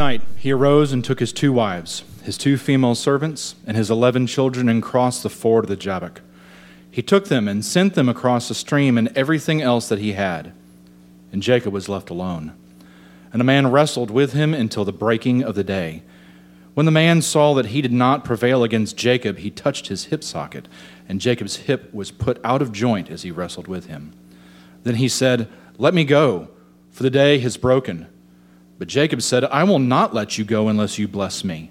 night 0.00 0.22
he 0.34 0.50
arose 0.50 0.92
and 0.92 1.04
took 1.04 1.20
his 1.20 1.30
two 1.30 1.52
wives, 1.52 2.04
his 2.22 2.38
two 2.38 2.56
female 2.56 2.94
servants, 2.94 3.54
and 3.66 3.76
his 3.76 3.90
eleven 3.90 4.26
children, 4.26 4.66
and 4.66 4.82
crossed 4.82 5.22
the 5.22 5.28
ford 5.28 5.66
of 5.66 5.68
the 5.68 5.76
Jabbok. 5.76 6.22
He 6.90 7.02
took 7.02 7.28
them 7.28 7.46
and 7.46 7.62
sent 7.62 7.92
them 7.92 8.08
across 8.08 8.48
the 8.48 8.54
stream 8.54 8.96
and 8.96 9.08
everything 9.14 9.60
else 9.60 9.90
that 9.90 9.98
he 9.98 10.12
had. 10.12 10.52
And 11.32 11.42
Jacob 11.42 11.74
was 11.74 11.88
left 11.88 12.08
alone. 12.08 12.54
And 13.30 13.42
a 13.42 13.44
man 13.44 13.70
wrestled 13.70 14.10
with 14.10 14.32
him 14.32 14.54
until 14.54 14.86
the 14.86 14.92
breaking 14.92 15.44
of 15.44 15.54
the 15.54 15.62
day. 15.62 16.02
When 16.72 16.86
the 16.86 16.92
man 16.92 17.20
saw 17.20 17.52
that 17.54 17.66
he 17.66 17.82
did 17.82 17.92
not 17.92 18.24
prevail 18.24 18.64
against 18.64 18.96
Jacob, 18.96 19.38
he 19.38 19.50
touched 19.50 19.88
his 19.88 20.06
hip 20.06 20.24
socket, 20.24 20.66
and 21.10 21.20
Jacob's 21.20 21.56
hip 21.56 21.92
was 21.92 22.10
put 22.10 22.40
out 22.42 22.62
of 22.62 22.72
joint 22.72 23.10
as 23.10 23.20
he 23.22 23.30
wrestled 23.30 23.68
with 23.68 23.84
him. 23.84 24.14
Then 24.82 24.94
he 24.94 25.08
said, 25.08 25.46
Let 25.76 25.92
me 25.92 26.04
go, 26.04 26.48
for 26.90 27.02
the 27.02 27.10
day 27.10 27.38
has 27.40 27.58
broken. 27.58 28.06
But 28.80 28.88
Jacob 28.88 29.20
said, 29.20 29.44
I 29.44 29.62
will 29.64 29.78
not 29.78 30.14
let 30.14 30.38
you 30.38 30.44
go 30.44 30.68
unless 30.68 30.98
you 30.98 31.06
bless 31.06 31.44
me. 31.44 31.70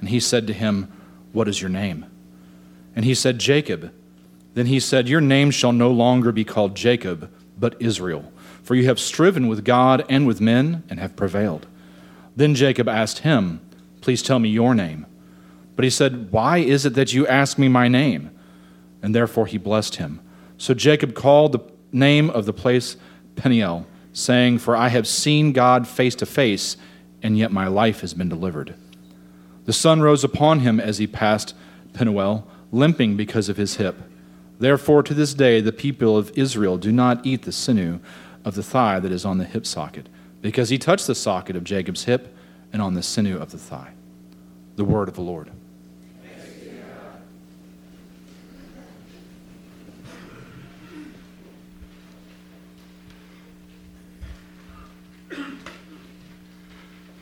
And 0.00 0.08
he 0.08 0.18
said 0.18 0.46
to 0.46 0.54
him, 0.54 0.90
What 1.32 1.48
is 1.48 1.60
your 1.60 1.68
name? 1.68 2.06
And 2.96 3.04
he 3.04 3.14
said, 3.14 3.38
Jacob. 3.38 3.92
Then 4.54 4.64
he 4.64 4.80
said, 4.80 5.06
Your 5.06 5.20
name 5.20 5.50
shall 5.50 5.72
no 5.72 5.90
longer 5.90 6.32
be 6.32 6.44
called 6.44 6.74
Jacob, 6.74 7.30
but 7.58 7.76
Israel, 7.78 8.32
for 8.62 8.74
you 8.74 8.86
have 8.86 8.98
striven 8.98 9.48
with 9.48 9.66
God 9.66 10.02
and 10.08 10.26
with 10.26 10.40
men 10.40 10.82
and 10.88 10.98
have 10.98 11.14
prevailed. 11.14 11.66
Then 12.34 12.54
Jacob 12.54 12.88
asked 12.88 13.18
him, 13.18 13.60
Please 14.00 14.22
tell 14.22 14.38
me 14.38 14.48
your 14.48 14.74
name. 14.74 15.04
But 15.76 15.84
he 15.84 15.90
said, 15.90 16.32
Why 16.32 16.56
is 16.56 16.86
it 16.86 16.94
that 16.94 17.12
you 17.12 17.26
ask 17.26 17.58
me 17.58 17.68
my 17.68 17.86
name? 17.86 18.30
And 19.02 19.14
therefore 19.14 19.44
he 19.46 19.58
blessed 19.58 19.96
him. 19.96 20.22
So 20.56 20.72
Jacob 20.72 21.14
called 21.14 21.52
the 21.52 21.60
name 21.92 22.30
of 22.30 22.46
the 22.46 22.54
place 22.54 22.96
Peniel, 23.34 23.86
saying, 24.16 24.58
For 24.58 24.74
I 24.74 24.88
have 24.88 25.06
seen 25.06 25.52
God 25.52 25.86
face 25.86 26.14
to 26.16 26.26
face, 26.26 26.78
and 27.22 27.36
yet 27.36 27.52
my 27.52 27.68
life 27.68 28.00
has 28.00 28.14
been 28.14 28.30
delivered. 28.30 28.74
The 29.66 29.74
sun 29.74 30.00
rose 30.00 30.24
upon 30.24 30.60
him 30.60 30.80
as 30.80 30.96
he 30.96 31.06
passed 31.06 31.54
Penuel, 31.92 32.46
limping 32.72 33.16
because 33.16 33.50
of 33.50 33.58
his 33.58 33.76
hip. 33.76 33.96
Therefore, 34.58 35.02
to 35.02 35.12
this 35.12 35.34
day, 35.34 35.60
the 35.60 35.70
people 35.70 36.16
of 36.16 36.32
Israel 36.34 36.78
do 36.78 36.90
not 36.90 37.26
eat 37.26 37.42
the 37.42 37.52
sinew 37.52 38.00
of 38.42 38.54
the 38.54 38.62
thigh 38.62 39.00
that 39.00 39.12
is 39.12 39.26
on 39.26 39.36
the 39.36 39.44
hip 39.44 39.66
socket, 39.66 40.08
because 40.40 40.70
he 40.70 40.78
touched 40.78 41.06
the 41.06 41.14
socket 41.14 41.54
of 41.54 41.64
Jacob's 41.64 42.04
hip 42.04 42.34
and 42.72 42.80
on 42.80 42.94
the 42.94 43.02
sinew 43.02 43.38
of 43.38 43.50
the 43.50 43.58
thigh. 43.58 43.92
The 44.76 44.84
word 44.84 45.08
of 45.08 45.14
the 45.14 45.20
Lord. 45.20 45.50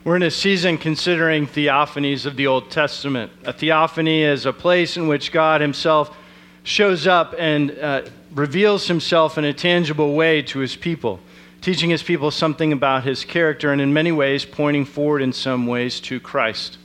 We're 0.05 0.17
in 0.17 0.21
a 0.21 0.29
season 0.29 0.77
considering 0.77 1.47
theophanies 1.47 2.27
of 2.27 2.35
the 2.35 2.45
Old 2.45 2.69
Testament. 2.69 3.31
A 3.43 3.51
theophany 3.51 4.21
is 4.21 4.45
a 4.45 4.53
place 4.53 4.97
in 4.97 5.07
which 5.07 5.31
God 5.31 5.61
Himself 5.61 6.15
shows 6.61 7.07
up 7.07 7.33
and 7.39 7.71
uh, 7.71 8.03
reveals 8.31 8.87
Himself 8.87 9.39
in 9.39 9.45
a 9.45 9.51
tangible 9.51 10.13
way 10.13 10.43
to 10.43 10.59
His 10.59 10.75
people, 10.75 11.19
teaching 11.59 11.89
His 11.89 12.03
people 12.03 12.29
something 12.29 12.71
about 12.71 13.03
His 13.03 13.25
character 13.25 13.71
and 13.71 13.81
in 13.81 13.93
many 13.93 14.11
ways 14.11 14.45
pointing 14.45 14.85
forward 14.85 15.23
in 15.23 15.33
some 15.33 15.65
ways 15.65 15.99
to 16.01 16.19
Christ. 16.19 16.77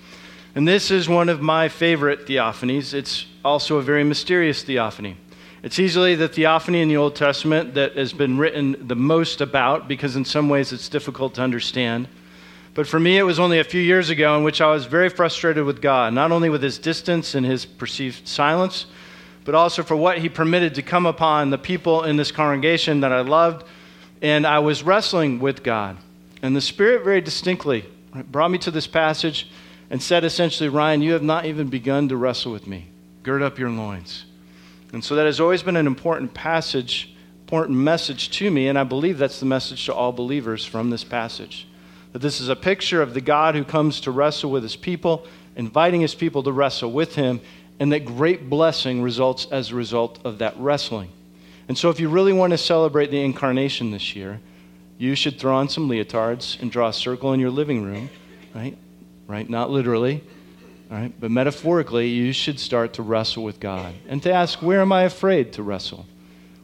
And 0.55 0.67
this 0.67 0.91
is 0.91 1.07
one 1.07 1.29
of 1.29 1.43
my 1.43 1.69
favorite 1.69 2.27
theophanies. 2.27 2.95
It's 2.95 3.27
also 3.45 3.77
a 3.77 3.83
very 3.83 4.03
mysterious 4.03 4.63
theophany. 4.63 5.19
It's 5.63 5.79
easily 5.79 6.15
the 6.15 6.27
theophany 6.27 6.81
in 6.81 6.89
the 6.89 6.97
Old 6.97 7.17
Testament 7.17 7.75
that 7.75 7.99
has 7.99 8.15
been 8.15 8.39
written 8.39 8.89
the 8.89 8.97
most 8.97 9.43
about 9.43 9.89
because, 9.89 10.17
in 10.17 10.25
some 10.25 10.49
ways, 10.49 10.73
it's 10.73 10.89
difficult 10.89 11.35
to 11.35 11.43
understand. 11.43 12.09
But 12.75 12.87
for 12.87 13.01
me, 13.01 13.19
it 13.19 13.25
was 13.25 13.41
only 13.41 13.59
a 13.59 13.65
few 13.65 13.81
years 13.81 14.11
ago 14.11 14.37
in 14.37 14.45
which 14.45 14.61
I 14.61 14.71
was 14.71 14.87
very 14.87 15.09
frustrated 15.09 15.65
with 15.65 15.83
God, 15.83 16.15
not 16.15 16.31
only 16.31 16.51
with 16.51 16.63
his 16.63 16.79
distance 16.79 17.35
and 17.35 17.45
his 17.45 17.67
perceived 17.67 18.29
silence, 18.29 18.87
but 19.45 19.55
also 19.55 19.83
for 19.83 19.97
what 19.97 20.19
he 20.19 20.29
permitted 20.29 20.77
to 20.77 20.83
come 20.83 21.07
upon 21.07 21.51
the 21.51 21.59
people 21.59 22.05
in 22.05 22.17
this 22.17 22.31
congregation 22.31 23.01
that 23.01 23.13
I 23.13 23.23
loved. 23.23 23.67
And 24.23 24.47
I 24.47 24.61
was 24.61 24.83
wrestling 24.83 25.41
with 25.41 25.63
God. 25.65 25.97
And 26.43 26.55
the 26.55 26.61
Spirit 26.61 27.03
very 27.03 27.21
distinctly 27.21 27.85
brought 28.31 28.51
me 28.51 28.59
to 28.59 28.71
this 28.71 28.87
passage 28.87 29.51
and 29.89 30.01
said 30.01 30.25
essentially, 30.25 30.69
Ryan, 30.69 31.03
you 31.03 31.13
have 31.15 31.23
not 31.23 31.47
even 31.47 31.69
begun 31.69 32.09
to 32.09 32.17
wrestle 32.17 32.53
with 32.53 32.67
me. 32.67 32.87
Gird 33.25 33.43
up 33.43 33.59
your 33.59 33.71
loins. 33.71 34.27
And 34.93 35.03
so 35.03 35.17
that 35.17 35.27
has 35.27 35.41
always 35.41 35.63
been 35.63 35.77
an 35.77 35.87
important 35.87 36.35
passage, 36.35 37.15
important 37.43 37.79
message 37.79 38.31
to 38.39 38.51
me, 38.51 38.69
and 38.69 38.79
I 38.79 38.85
believe 38.85 39.19
that's 39.19 39.41
the 39.41 39.47
message 39.47 39.87
to 39.87 39.95
all 39.95 40.13
believers 40.13 40.65
from 40.65 40.91
this 40.91 41.05
passage 41.05 41.67
that 42.13 42.21
this 42.21 42.41
is 42.41 42.49
a 42.49 42.57
picture 42.57 43.03
of 43.03 43.15
the 43.15 43.21
God 43.21 43.55
who 43.55 43.65
comes 43.65 44.01
to 44.03 44.11
wrestle 44.11 44.51
with 44.51 44.63
his 44.63 44.77
people, 44.77 45.27
inviting 45.57 46.01
his 46.01 46.15
people 46.15 46.43
to 46.43 46.53
wrestle 46.53 46.91
with 46.91 47.15
him, 47.15 47.41
and 47.79 47.93
that 47.93 48.05
great 48.05 48.51
blessing 48.51 49.03
results 49.03 49.47
as 49.51 49.71
a 49.71 49.75
result 49.75 50.19
of 50.25 50.39
that 50.39 50.55
wrestling. 50.59 51.11
And 51.69 51.79
so, 51.79 51.89
if 51.89 52.01
you 52.01 52.09
really 52.09 52.33
want 52.33 52.51
to 52.51 52.59
celebrate 52.59 53.11
the 53.11 53.23
incarnation 53.23 53.91
this 53.91 54.17
year, 54.17 54.41
you 54.99 55.15
should 55.15 55.39
throw 55.39 55.55
on 55.55 55.69
some 55.69 55.89
leotards 55.89 56.61
and 56.61 56.71
draw 56.71 56.89
a 56.89 56.93
circle 56.93 57.33
in 57.33 57.41
your 57.41 57.51
living 57.51 57.83
room, 57.83 58.11
right? 58.55 58.77
Right? 59.27 59.49
Not 59.49 59.71
literally, 59.71 60.23
all 60.91 60.99
right? 60.99 61.13
But 61.19 61.31
metaphorically, 61.31 62.09
you 62.09 62.33
should 62.33 62.61
start 62.61 62.95
to 62.95 63.03
wrestle 63.03 63.45
with 63.45 63.61
God 63.61 63.95
and 64.09 64.23
to 64.25 64.33
ask, 64.33 64.61
where 64.61 64.81
am 64.81 64.93
I 64.93 65.05
afraid 65.05 65.55
to 65.55 65.63
wrestle? 65.63 66.07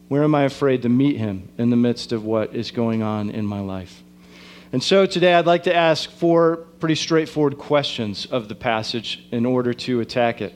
Where 0.07 0.23
am 0.23 0.35
I 0.35 0.43
afraid 0.43 0.83
to 0.83 0.89
meet 0.89 1.17
him 1.17 1.49
in 1.57 1.69
the 1.69 1.75
midst 1.75 2.11
of 2.11 2.23
what 2.23 2.55
is 2.55 2.71
going 2.71 3.01
on 3.01 3.29
in 3.29 3.45
my 3.45 3.59
life? 3.59 4.03
And 4.73 4.83
so 4.83 5.05
today 5.05 5.33
I'd 5.33 5.45
like 5.45 5.63
to 5.63 5.73
ask 5.73 6.09
four 6.11 6.57
pretty 6.79 6.95
straightforward 6.95 7.57
questions 7.57 8.25
of 8.25 8.49
the 8.49 8.55
passage 8.55 9.25
in 9.31 9.45
order 9.45 9.73
to 9.73 10.01
attack 10.01 10.41
it. 10.41 10.53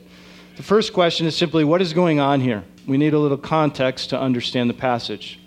The 0.57 0.63
first 0.63 0.91
question 0.91 1.27
is 1.27 1.35
simply 1.35 1.63
what 1.63 1.81
is 1.81 1.94
going 1.94 2.19
on 2.19 2.41
here? 2.41 2.66
We 2.85 2.97
need 2.97 3.13
a 3.13 3.19
little 3.19 3.38
context 3.38 4.09
to 4.09 4.19
understand 4.19 4.69
the 4.69 4.73
passage. 4.73 5.39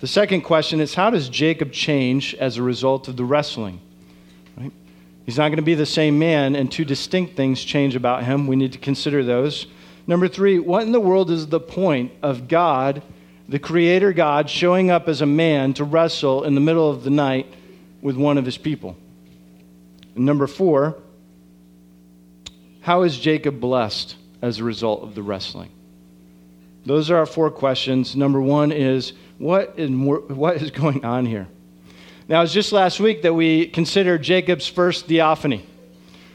The 0.00 0.08
second 0.08 0.40
question 0.40 0.80
is 0.80 0.94
how 0.94 1.10
does 1.10 1.28
Jacob 1.28 1.70
change 1.70 2.34
as 2.34 2.56
a 2.56 2.62
result 2.62 3.06
of 3.06 3.16
the 3.16 3.24
wrestling? 3.24 3.80
Right? 4.56 4.72
He's 5.24 5.38
not 5.38 5.48
going 5.48 5.56
to 5.56 5.62
be 5.62 5.74
the 5.74 5.86
same 5.86 6.18
man, 6.18 6.56
and 6.56 6.70
two 6.70 6.84
distinct 6.84 7.36
things 7.36 7.62
change 7.62 7.94
about 7.94 8.24
him. 8.24 8.48
We 8.48 8.56
need 8.56 8.72
to 8.72 8.78
consider 8.78 9.22
those. 9.22 9.68
Number 10.08 10.26
three, 10.26 10.58
what 10.58 10.82
in 10.82 10.90
the 10.90 10.98
world 10.98 11.30
is 11.30 11.46
the 11.46 11.60
point 11.60 12.10
of 12.22 12.48
God, 12.48 13.02
the 13.48 13.60
Creator 13.60 14.14
God, 14.14 14.50
showing 14.50 14.90
up 14.90 15.06
as 15.06 15.20
a 15.20 15.26
man 15.26 15.74
to 15.74 15.84
wrestle 15.84 16.42
in 16.42 16.56
the 16.56 16.60
middle 16.60 16.90
of 16.90 17.04
the 17.04 17.10
night 17.10 17.46
with 18.02 18.16
one 18.16 18.38
of 18.38 18.44
his 18.44 18.58
people. 18.58 18.96
And 20.14 20.24
number 20.24 20.46
four, 20.46 20.96
how 22.82 23.02
is 23.02 23.18
Jacob 23.18 23.60
blessed 23.60 24.16
as 24.42 24.58
a 24.58 24.64
result 24.64 25.02
of 25.02 25.14
the 25.14 25.22
wrestling? 25.22 25.70
Those 26.86 27.10
are 27.10 27.18
our 27.18 27.26
four 27.26 27.50
questions. 27.50 28.16
Number 28.16 28.40
one 28.40 28.72
is 28.72 29.12
what 29.38 29.74
is, 29.76 29.90
what 29.90 30.56
is 30.56 30.70
going 30.70 31.04
on 31.04 31.26
here? 31.26 31.46
Now, 32.28 32.38
it 32.38 32.42
was 32.42 32.54
just 32.54 32.72
last 32.72 33.00
week 33.00 33.22
that 33.22 33.34
we 33.34 33.66
considered 33.66 34.22
Jacob's 34.22 34.66
first 34.66 35.06
theophany, 35.06 35.66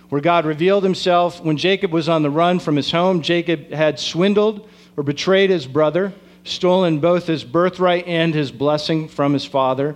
where 0.10 0.22
God 0.22 0.46
revealed 0.46 0.84
himself 0.84 1.42
when 1.42 1.58
Jacob 1.58 1.92
was 1.92 2.10
on 2.10 2.22
the 2.22 2.30
run 2.30 2.60
from 2.60 2.76
his 2.76 2.92
home. 2.92 3.22
Jacob 3.22 3.72
had 3.72 3.98
swindled 3.98 4.70
or 4.98 5.04
betrayed 5.04 5.50
his 5.50 5.66
brother, 5.66 6.14
stolen 6.44 7.00
both 7.00 7.28
his 7.28 7.44
birthright 7.44 8.06
and 8.08 8.34
his 8.34 8.52
blessing 8.52 9.08
from 9.08 9.34
his 9.34 9.46
father 9.46 9.96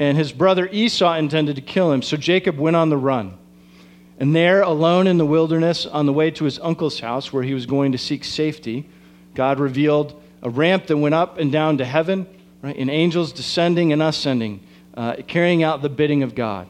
and 0.00 0.16
his 0.16 0.32
brother 0.32 0.66
Esau 0.72 1.14
intended 1.14 1.56
to 1.56 1.62
kill 1.62 1.92
him. 1.92 2.00
So 2.00 2.16
Jacob 2.16 2.58
went 2.58 2.74
on 2.74 2.88
the 2.88 2.96
run. 2.96 3.36
And 4.18 4.34
there, 4.34 4.62
alone 4.62 5.06
in 5.06 5.18
the 5.18 5.26
wilderness, 5.26 5.84
on 5.86 6.06
the 6.06 6.12
way 6.12 6.30
to 6.32 6.44
his 6.44 6.58
uncle's 6.58 7.00
house 7.00 7.32
where 7.32 7.42
he 7.42 7.54
was 7.54 7.66
going 7.66 7.92
to 7.92 7.98
seek 7.98 8.24
safety, 8.24 8.88
God 9.34 9.60
revealed 9.60 10.20
a 10.42 10.48
ramp 10.48 10.86
that 10.86 10.96
went 10.96 11.14
up 11.14 11.38
and 11.38 11.52
down 11.52 11.78
to 11.78 11.84
heaven, 11.84 12.26
right, 12.62 12.76
and 12.76 12.90
angels 12.90 13.32
descending 13.32 13.92
and 13.92 14.02
ascending, 14.02 14.60
uh, 14.94 15.16
carrying 15.26 15.62
out 15.62 15.82
the 15.82 15.90
bidding 15.90 16.22
of 16.22 16.34
God. 16.34 16.66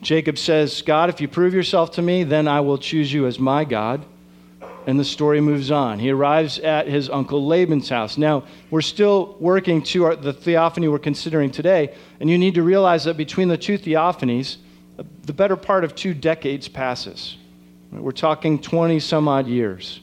Jacob 0.00 0.38
says, 0.38 0.82
God, 0.82 1.08
if 1.08 1.20
you 1.20 1.28
prove 1.28 1.54
yourself 1.54 1.92
to 1.92 2.02
me, 2.02 2.24
then 2.24 2.48
I 2.48 2.60
will 2.60 2.78
choose 2.78 3.12
you 3.12 3.26
as 3.26 3.38
my 3.38 3.64
God 3.64 4.04
and 4.86 4.98
the 4.98 5.04
story 5.04 5.40
moves 5.40 5.70
on. 5.70 5.98
He 5.98 6.10
arrives 6.10 6.58
at 6.58 6.86
his 6.86 7.08
uncle 7.08 7.46
Laban's 7.46 7.88
house. 7.88 8.18
Now, 8.18 8.44
we're 8.70 8.80
still 8.80 9.36
working 9.40 9.82
to 9.84 10.04
our, 10.04 10.16
the 10.16 10.32
theophany 10.32 10.88
we're 10.88 10.98
considering 10.98 11.50
today, 11.50 11.94
and 12.20 12.28
you 12.28 12.38
need 12.38 12.54
to 12.54 12.62
realize 12.62 13.04
that 13.04 13.16
between 13.16 13.48
the 13.48 13.56
two 13.56 13.78
theophanies, 13.78 14.56
the 14.96 15.32
better 15.32 15.56
part 15.56 15.84
of 15.84 15.94
two 15.94 16.14
decades 16.14 16.68
passes. 16.68 17.36
We're 17.90 18.12
talking 18.12 18.60
20 18.60 19.00
some 19.00 19.28
odd 19.28 19.46
years. 19.46 20.00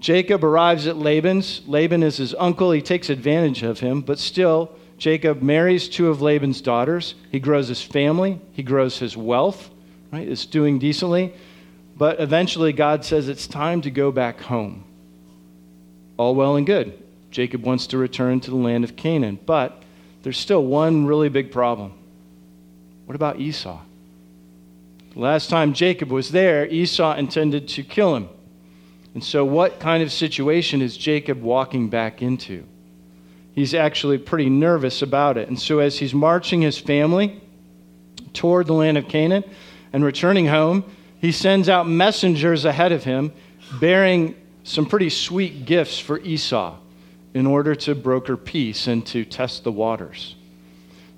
Jacob 0.00 0.42
arrives 0.42 0.86
at 0.86 0.96
Laban's. 0.96 1.62
Laban 1.66 2.02
is 2.02 2.16
his 2.16 2.34
uncle. 2.34 2.72
He 2.72 2.82
takes 2.82 3.08
advantage 3.08 3.62
of 3.62 3.80
him, 3.80 4.00
but 4.00 4.18
still, 4.18 4.72
Jacob 4.98 5.42
marries 5.42 5.88
two 5.88 6.08
of 6.08 6.22
Laban's 6.22 6.60
daughters. 6.60 7.14
He 7.30 7.38
grows 7.40 7.68
his 7.68 7.82
family, 7.82 8.40
he 8.52 8.62
grows 8.62 8.98
his 8.98 9.16
wealth, 9.16 9.70
right? 10.12 10.26
Is 10.26 10.46
doing 10.46 10.78
decently. 10.78 11.34
But 12.02 12.18
eventually, 12.18 12.72
God 12.72 13.04
says 13.04 13.28
it's 13.28 13.46
time 13.46 13.82
to 13.82 13.90
go 13.92 14.10
back 14.10 14.40
home. 14.40 14.82
All 16.16 16.34
well 16.34 16.56
and 16.56 16.66
good. 16.66 17.00
Jacob 17.30 17.62
wants 17.62 17.86
to 17.86 17.96
return 17.96 18.40
to 18.40 18.50
the 18.50 18.56
land 18.56 18.82
of 18.82 18.96
Canaan. 18.96 19.38
But 19.46 19.80
there's 20.24 20.36
still 20.36 20.64
one 20.64 21.06
really 21.06 21.28
big 21.28 21.52
problem. 21.52 21.92
What 23.06 23.14
about 23.14 23.38
Esau? 23.38 23.78
The 25.12 25.20
last 25.20 25.48
time 25.48 25.74
Jacob 25.74 26.10
was 26.10 26.32
there, 26.32 26.66
Esau 26.66 27.14
intended 27.14 27.68
to 27.68 27.84
kill 27.84 28.16
him. 28.16 28.28
And 29.14 29.22
so, 29.22 29.44
what 29.44 29.78
kind 29.78 30.02
of 30.02 30.10
situation 30.10 30.82
is 30.82 30.96
Jacob 30.96 31.40
walking 31.40 31.88
back 31.88 32.20
into? 32.20 32.64
He's 33.54 33.74
actually 33.74 34.18
pretty 34.18 34.50
nervous 34.50 35.02
about 35.02 35.38
it. 35.38 35.46
And 35.46 35.56
so, 35.56 35.78
as 35.78 36.00
he's 36.00 36.14
marching 36.14 36.62
his 36.62 36.78
family 36.78 37.40
toward 38.32 38.66
the 38.66 38.72
land 38.72 38.98
of 38.98 39.06
Canaan 39.06 39.44
and 39.92 40.04
returning 40.04 40.48
home, 40.48 40.84
he 41.22 41.30
sends 41.30 41.68
out 41.68 41.88
messengers 41.88 42.64
ahead 42.64 42.90
of 42.90 43.04
him 43.04 43.32
bearing 43.80 44.34
some 44.64 44.84
pretty 44.84 45.08
sweet 45.08 45.64
gifts 45.64 45.96
for 45.98 46.18
Esau 46.18 46.76
in 47.32 47.46
order 47.46 47.76
to 47.76 47.94
broker 47.94 48.36
peace 48.36 48.88
and 48.88 49.06
to 49.06 49.24
test 49.24 49.62
the 49.62 49.70
waters. 49.70 50.34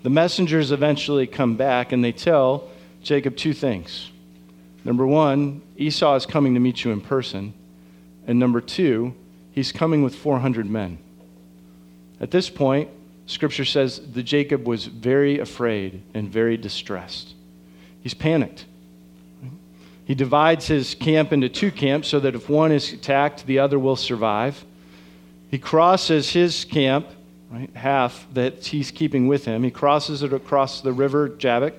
The 0.02 0.10
messengers 0.10 0.72
eventually 0.72 1.26
come 1.26 1.56
back 1.56 1.92
and 1.92 2.04
they 2.04 2.12
tell 2.12 2.68
Jacob 3.02 3.34
two 3.38 3.54
things. 3.54 4.10
Number 4.84 5.06
one, 5.06 5.62
Esau 5.78 6.14
is 6.16 6.26
coming 6.26 6.52
to 6.52 6.60
meet 6.60 6.84
you 6.84 6.92
in 6.92 7.00
person. 7.00 7.54
And 8.26 8.38
number 8.38 8.60
two, 8.60 9.14
he's 9.52 9.72
coming 9.72 10.02
with 10.02 10.14
400 10.14 10.68
men. 10.68 10.98
At 12.20 12.30
this 12.30 12.50
point, 12.50 12.90
scripture 13.24 13.64
says 13.64 14.02
that 14.12 14.24
Jacob 14.24 14.66
was 14.68 14.84
very 14.84 15.38
afraid 15.38 16.02
and 16.12 16.28
very 16.28 16.58
distressed. 16.58 17.32
He's 18.02 18.12
panicked. 18.12 18.66
He 20.04 20.14
divides 20.14 20.66
his 20.66 20.94
camp 20.94 21.32
into 21.32 21.48
two 21.48 21.70
camps 21.70 22.08
so 22.08 22.20
that 22.20 22.34
if 22.34 22.48
one 22.48 22.72
is 22.72 22.92
attacked, 22.92 23.46
the 23.46 23.58
other 23.58 23.78
will 23.78 23.96
survive. 23.96 24.64
He 25.50 25.58
crosses 25.58 26.30
his 26.32 26.64
camp, 26.64 27.06
right, 27.50 27.70
half 27.74 28.26
that 28.34 28.66
he's 28.66 28.90
keeping 28.90 29.28
with 29.28 29.46
him. 29.46 29.62
He 29.62 29.70
crosses 29.70 30.22
it 30.22 30.32
across 30.32 30.80
the 30.80 30.92
river 30.92 31.28
Jabbok 31.28 31.74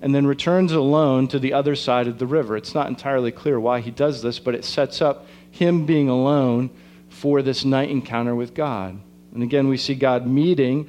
and 0.00 0.14
then 0.14 0.26
returns 0.26 0.72
alone 0.72 1.28
to 1.28 1.38
the 1.38 1.52
other 1.52 1.74
side 1.74 2.06
of 2.06 2.18
the 2.18 2.26
river. 2.26 2.56
It's 2.56 2.74
not 2.74 2.88
entirely 2.88 3.32
clear 3.32 3.58
why 3.58 3.80
he 3.80 3.90
does 3.90 4.22
this, 4.22 4.38
but 4.38 4.54
it 4.54 4.64
sets 4.64 5.02
up 5.02 5.26
him 5.50 5.84
being 5.84 6.08
alone 6.08 6.70
for 7.08 7.42
this 7.42 7.64
night 7.64 7.90
encounter 7.90 8.34
with 8.34 8.54
God. 8.54 8.98
And 9.34 9.42
again, 9.42 9.68
we 9.68 9.76
see 9.76 9.94
God 9.94 10.26
meeting 10.26 10.88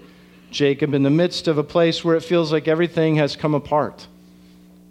Jacob 0.51 0.93
in 0.93 1.03
the 1.03 1.09
midst 1.09 1.47
of 1.47 1.57
a 1.57 1.63
place 1.63 2.03
where 2.03 2.15
it 2.15 2.23
feels 2.23 2.51
like 2.51 2.67
everything 2.67 3.15
has 3.15 3.35
come 3.35 3.53
apart 3.53 4.07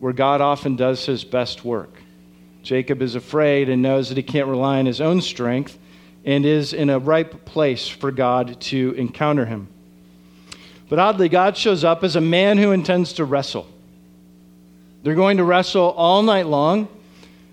where 0.07 0.13
God 0.13 0.41
often 0.41 0.77
does 0.77 1.05
his 1.05 1.25
best 1.25 1.65
work. 1.65 1.91
Jacob 2.63 3.03
is 3.03 3.17
afraid 3.17 3.69
and 3.69 3.83
knows 3.83 4.09
that 4.09 4.17
he 4.17 4.23
can't 4.23 4.47
rely 4.47 4.79
on 4.79 4.87
his 4.87 5.01
own 5.01 5.21
strength 5.21 5.77
and 6.25 6.47
is 6.47 6.73
in 6.73 6.91
a 6.91 6.99
ripe 7.01 7.45
place 7.45 7.89
for 7.89 8.13
God 8.13 8.61
to 8.61 8.95
encounter 8.97 9.45
him. 9.45 9.67
But 10.89 11.01
oddly, 11.01 11.29
God 11.29 11.57
shows 11.57 11.83
up 11.83 12.05
as 12.05 12.15
a 12.15 12.21
man 12.21 12.57
who 12.57 12.71
intends 12.71 13.15
to 13.15 13.25
wrestle. 13.25 13.67
They're 15.03 15.17
going 15.17 15.39
to 15.39 15.45
wrestle 15.45 15.91
all 15.91 16.23
night 16.23 16.47
long. 16.47 16.87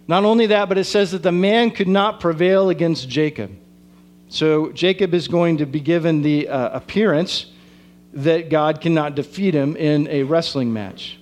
Not 0.07 0.23
only 0.23 0.45
that, 0.45 0.69
but 0.69 0.77
it 0.77 0.83
says 0.83 1.09
that 1.13 1.23
the 1.23 1.31
man 1.31 1.71
could 1.71 1.87
not 1.87 2.19
prevail 2.19 2.69
against 2.69 3.09
Jacob. 3.09 3.49
So 4.29 4.71
Jacob 4.73 5.15
is 5.15 5.27
going 5.27 5.57
to 5.57 5.65
be 5.65 5.79
given 5.79 6.21
the 6.21 6.49
uh, 6.49 6.69
appearance 6.77 7.47
that 8.13 8.51
God 8.51 8.79
cannot 8.79 9.15
defeat 9.15 9.55
him 9.55 9.75
in 9.75 10.07
a 10.07 10.21
wrestling 10.21 10.71
match. 10.71 11.17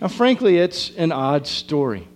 Now, 0.00 0.08
frankly, 0.08 0.58
it's 0.58 0.90
an 0.96 1.12
odd 1.12 1.46
story. 1.46 2.08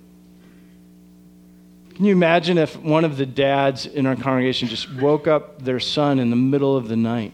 Can 1.94 2.04
you 2.04 2.12
imagine 2.12 2.58
if 2.58 2.76
one 2.76 3.04
of 3.04 3.16
the 3.16 3.26
dads 3.26 3.86
in 3.86 4.06
our 4.06 4.14
congregation 4.14 4.69
just 4.69 4.92
woke 4.94 5.26
up 5.26 5.62
their 5.62 5.80
son 5.80 6.20
in 6.20 6.30
the 6.30 6.36
middle 6.36 6.76
of 6.76 6.86
the 6.86 6.96
night 6.96 7.32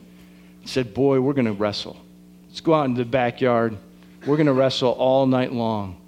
and 0.61 0.70
said, 0.70 0.94
Boy, 0.94 1.20
we're 1.20 1.35
going 1.35 1.44
to 1.44 1.52
wrestle. 1.52 1.99
Let's 2.49 2.62
go 2.62 2.73
out 2.73 2.87
into 2.87 3.05
the 3.05 3.11
backyard. 3.11 3.76
We're 4.26 4.37
going 4.37 4.46
to 4.46 4.55
wrestle 4.55 4.93
all 4.93 5.26
night 5.26 5.52
long. 5.52 6.00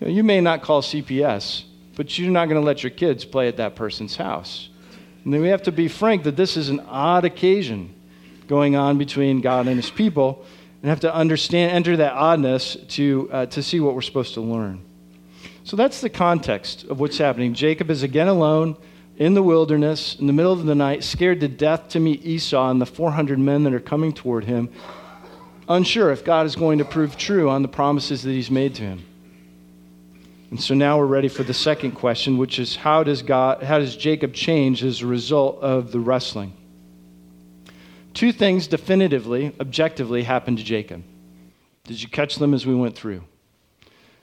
You, 0.00 0.06
know, 0.06 0.12
you 0.12 0.24
may 0.24 0.42
not 0.42 0.60
call 0.60 0.82
CPS, 0.82 1.64
but 1.96 2.18
you're 2.18 2.30
not 2.30 2.50
going 2.50 2.60
to 2.60 2.66
let 2.66 2.82
your 2.82 2.90
kids 2.90 3.24
play 3.24 3.48
at 3.48 3.56
that 3.56 3.76
person's 3.76 4.16
house. 4.16 4.68
And 5.24 5.32
then 5.32 5.40
we 5.40 5.48
have 5.48 5.62
to 5.62 5.72
be 5.72 5.88
frank 5.88 6.24
that 6.24 6.36
this 6.36 6.58
is 6.58 6.68
an 6.68 6.80
odd 6.80 7.24
occasion 7.24 7.94
going 8.46 8.76
on 8.76 8.98
between 8.98 9.40
God 9.40 9.66
and 9.68 9.76
his 9.76 9.90
people 9.90 10.44
and 10.84 10.90
have 10.90 11.00
to 11.00 11.14
understand, 11.14 11.72
enter 11.72 11.96
that 11.96 12.12
oddness 12.12 12.76
to, 12.88 13.26
uh, 13.32 13.46
to 13.46 13.62
see 13.62 13.80
what 13.80 13.94
we're 13.94 14.02
supposed 14.02 14.34
to 14.34 14.42
learn. 14.42 14.84
So 15.62 15.76
that's 15.78 16.02
the 16.02 16.10
context 16.10 16.84
of 16.84 17.00
what's 17.00 17.16
happening. 17.16 17.54
Jacob 17.54 17.88
is 17.88 18.02
again 18.02 18.28
alone 18.28 18.76
in 19.16 19.32
the 19.32 19.42
wilderness 19.42 20.14
in 20.20 20.26
the 20.26 20.34
middle 20.34 20.52
of 20.52 20.66
the 20.66 20.74
night, 20.74 21.02
scared 21.02 21.40
to 21.40 21.48
death 21.48 21.88
to 21.88 22.00
meet 22.00 22.26
Esau 22.26 22.68
and 22.68 22.82
the 22.82 22.84
400 22.86 23.38
men 23.38 23.64
that 23.64 23.72
are 23.72 23.80
coming 23.80 24.12
toward 24.12 24.44
him, 24.44 24.68
unsure 25.70 26.12
if 26.12 26.22
God 26.22 26.44
is 26.44 26.54
going 26.54 26.76
to 26.76 26.84
prove 26.84 27.16
true 27.16 27.48
on 27.48 27.62
the 27.62 27.68
promises 27.68 28.22
that 28.22 28.32
he's 28.32 28.50
made 28.50 28.74
to 28.74 28.82
him. 28.82 29.06
And 30.50 30.60
so 30.60 30.74
now 30.74 30.98
we're 30.98 31.06
ready 31.06 31.28
for 31.28 31.44
the 31.44 31.54
second 31.54 31.92
question, 31.92 32.36
which 32.36 32.58
is 32.58 32.76
how 32.76 33.04
does 33.04 33.22
God 33.22 33.62
how 33.62 33.78
does 33.78 33.96
Jacob 33.96 34.34
change 34.34 34.84
as 34.84 35.00
a 35.00 35.06
result 35.06 35.62
of 35.62 35.92
the 35.92 36.00
wrestling? 36.00 36.52
Two 38.14 38.30
things 38.30 38.68
definitively, 38.68 39.52
objectively 39.58 40.22
happened 40.22 40.58
to 40.58 40.64
Jacob. 40.64 41.02
Did 41.82 42.00
you 42.00 42.08
catch 42.08 42.36
them 42.36 42.54
as 42.54 42.64
we 42.64 42.74
went 42.74 42.94
through? 42.94 43.24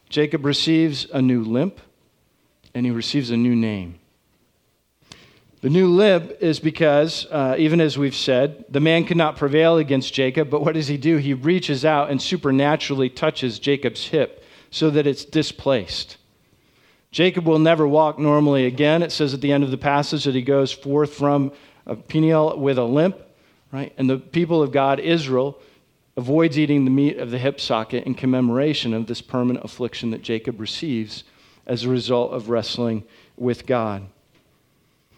Jacob 0.10 0.46
receives 0.46 1.06
a 1.14 1.22
new 1.22 1.44
limp 1.44 1.80
and 2.74 2.86
he 2.86 2.92
receives 2.92 3.30
a 3.30 3.38
new 3.38 3.56
name. 3.56 4.00
The 5.60 5.70
new 5.70 5.88
limp 5.88 6.32
is 6.40 6.60
because, 6.60 7.28
uh, 7.30 7.56
even 7.60 7.82
as 7.82 7.98
we've 7.98 8.16
said, 8.16 8.66
the 8.70 8.80
man 8.80 9.06
could 9.06 9.18
not 9.18 9.36
prevail 9.36 9.78
against 9.78 10.14
Jacob, 10.14 10.50
but 10.50 10.62
what 10.62 10.74
does 10.74 10.88
he 10.88 10.98
do? 10.98 11.18
He 11.18 11.34
reaches 11.34 11.86
out 11.86 12.10
and 12.10 12.20
supernaturally 12.20 13.10
touches 13.10 13.60
Jacob's 13.60 14.08
hip 14.08 14.44
so 14.72 14.90
that 14.90 15.06
it's 15.06 15.24
displaced. 15.24 16.18
Jacob 17.12 17.46
will 17.46 17.60
never 17.60 17.88
walk 17.88 18.18
normally 18.18 18.66
again. 18.66 19.04
It 19.04 19.12
says 19.12 19.34
at 19.34 19.42
the 19.42 19.52
end 19.52 19.64
of 19.64 19.70
the 19.70 19.78
passage 19.78 20.24
that 20.24 20.34
he 20.34 20.42
goes 20.42 20.72
forth 20.72 21.14
from 21.14 21.52
Peniel 22.08 22.58
with 22.58 22.78
a 22.78 22.84
limp 22.84 23.18
right? 23.71 23.94
And 23.97 24.09
the 24.09 24.18
people 24.18 24.62
of 24.62 24.71
God, 24.71 25.00
Israel, 25.00 25.59
avoids 26.18 26.59
eating 26.59 26.85
the 26.85 26.91
meat 26.91 27.18
of 27.18 27.31
the 27.31 27.38
hip 27.38 27.59
socket 27.59 28.06
in 28.06 28.13
commemoration 28.13 28.94
of 28.94 29.07
this 29.07 29.21
permanent 29.21 29.63
affliction 29.63 30.12
that 30.12 30.21
Jacob 30.21 30.59
receives 30.59 31.23
as 31.65 31.83
a 31.83 31.89
result 31.89 32.33
of 32.33 32.50
wrestling 32.50 33.03
with 33.38 33.65
God. 33.65 34.07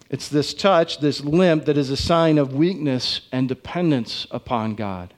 It's 0.10 0.30
this 0.30 0.54
touch, 0.54 1.00
this 1.00 1.22
limp, 1.22 1.66
that 1.66 1.78
is 1.78 1.90
a 1.90 1.98
sign 1.98 2.38
of 2.38 2.54
weakness 2.54 3.22
and 3.32 3.50
dependence 3.50 4.28
upon 4.30 4.76
God. 4.76 5.14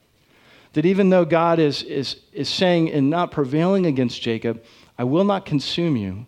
That 0.73 0.85
even 0.85 1.09
though 1.09 1.25
God 1.25 1.59
is, 1.59 1.83
is, 1.83 2.17
is 2.31 2.47
saying 2.47 2.87
in 2.87 3.09
not 3.09 3.31
prevailing 3.31 3.85
against 3.85 4.21
Jacob, 4.21 4.63
I 4.97 5.03
will 5.03 5.25
not 5.25 5.45
consume 5.45 5.97
you, 5.97 6.25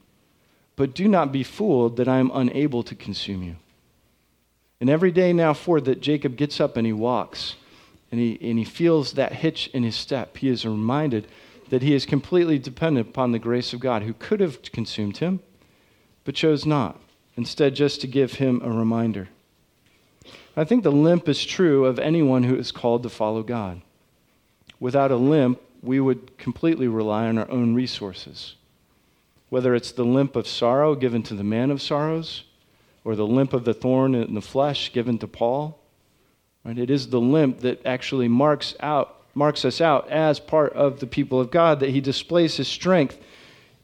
but 0.75 0.93
do 0.93 1.07
not 1.07 1.31
be 1.31 1.43
fooled 1.43 1.95
that 1.97 2.07
I 2.07 2.17
am 2.17 2.31
unable 2.33 2.83
to 2.83 2.95
consume 2.95 3.43
you. 3.43 3.55
And 4.79 4.89
every 4.89 5.11
day 5.11 5.33
now 5.33 5.53
forward 5.53 5.85
that 5.85 6.01
Jacob 6.01 6.35
gets 6.35 6.59
up 6.59 6.77
and 6.77 6.85
he 6.85 6.93
walks 6.93 7.55
and 8.11 8.19
he, 8.21 8.37
and 8.41 8.59
he 8.59 8.65
feels 8.65 9.13
that 9.13 9.33
hitch 9.33 9.67
in 9.73 9.83
his 9.83 9.95
step, 9.95 10.37
he 10.37 10.49
is 10.49 10.65
reminded 10.65 11.27
that 11.69 11.81
he 11.81 11.93
is 11.93 12.05
completely 12.05 12.57
dependent 12.57 13.09
upon 13.09 13.31
the 13.31 13.39
grace 13.39 13.73
of 13.73 13.79
God 13.79 14.03
who 14.03 14.13
could 14.13 14.39
have 14.39 14.61
consumed 14.71 15.17
him, 15.17 15.41
but 16.23 16.35
chose 16.35 16.65
not. 16.65 16.99
Instead, 17.35 17.75
just 17.75 18.01
to 18.01 18.07
give 18.07 18.33
him 18.33 18.61
a 18.63 18.69
reminder. 18.69 19.29
I 20.55 20.63
think 20.63 20.83
the 20.83 20.91
limp 20.91 21.29
is 21.29 21.45
true 21.45 21.85
of 21.85 21.99
anyone 21.99 22.43
who 22.43 22.55
is 22.55 22.71
called 22.71 23.03
to 23.03 23.09
follow 23.09 23.43
God. 23.43 23.81
Without 24.79 25.11
a 25.11 25.17
limp, 25.17 25.61
we 25.83 25.99
would 25.99 26.37
completely 26.37 26.87
rely 26.87 27.27
on 27.27 27.37
our 27.37 27.49
own 27.51 27.75
resources. 27.75 28.55
Whether 29.49 29.75
it's 29.75 29.91
the 29.91 30.03
limp 30.03 30.35
of 30.35 30.47
sorrow 30.47 30.95
given 30.95 31.21
to 31.23 31.35
the 31.35 31.43
man 31.43 31.69
of 31.69 31.81
sorrows, 31.81 32.43
or 33.07 33.15
the 33.15 33.25
limp 33.25 33.53
of 33.53 33.63
the 33.63 33.73
thorn 33.73 34.13
in 34.13 34.33
the 34.33 34.41
flesh 34.41 34.91
given 34.91 35.17
to 35.17 35.25
Paul. 35.25 35.79
Right? 36.65 36.77
It 36.77 36.89
is 36.89 37.07
the 37.07 37.21
limp 37.21 37.61
that 37.61 37.85
actually 37.85 38.27
marks 38.27 38.75
out 38.81 39.13
marks 39.33 39.63
us 39.63 39.79
out 39.79 40.09
as 40.09 40.41
part 40.41 40.73
of 40.73 40.99
the 40.99 41.07
people 41.07 41.39
of 41.39 41.49
God 41.49 41.79
that 41.79 41.91
he 41.91 42.01
displays 42.01 42.57
his 42.57 42.67
strength 42.67 43.17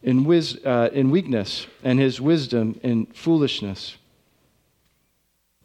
in, 0.02 0.24
wis- 0.24 0.58
uh, 0.66 0.90
in 0.92 1.12
weakness 1.12 1.68
and 1.84 2.00
his 2.00 2.20
wisdom 2.20 2.80
in 2.82 3.06
foolishness. 3.06 3.96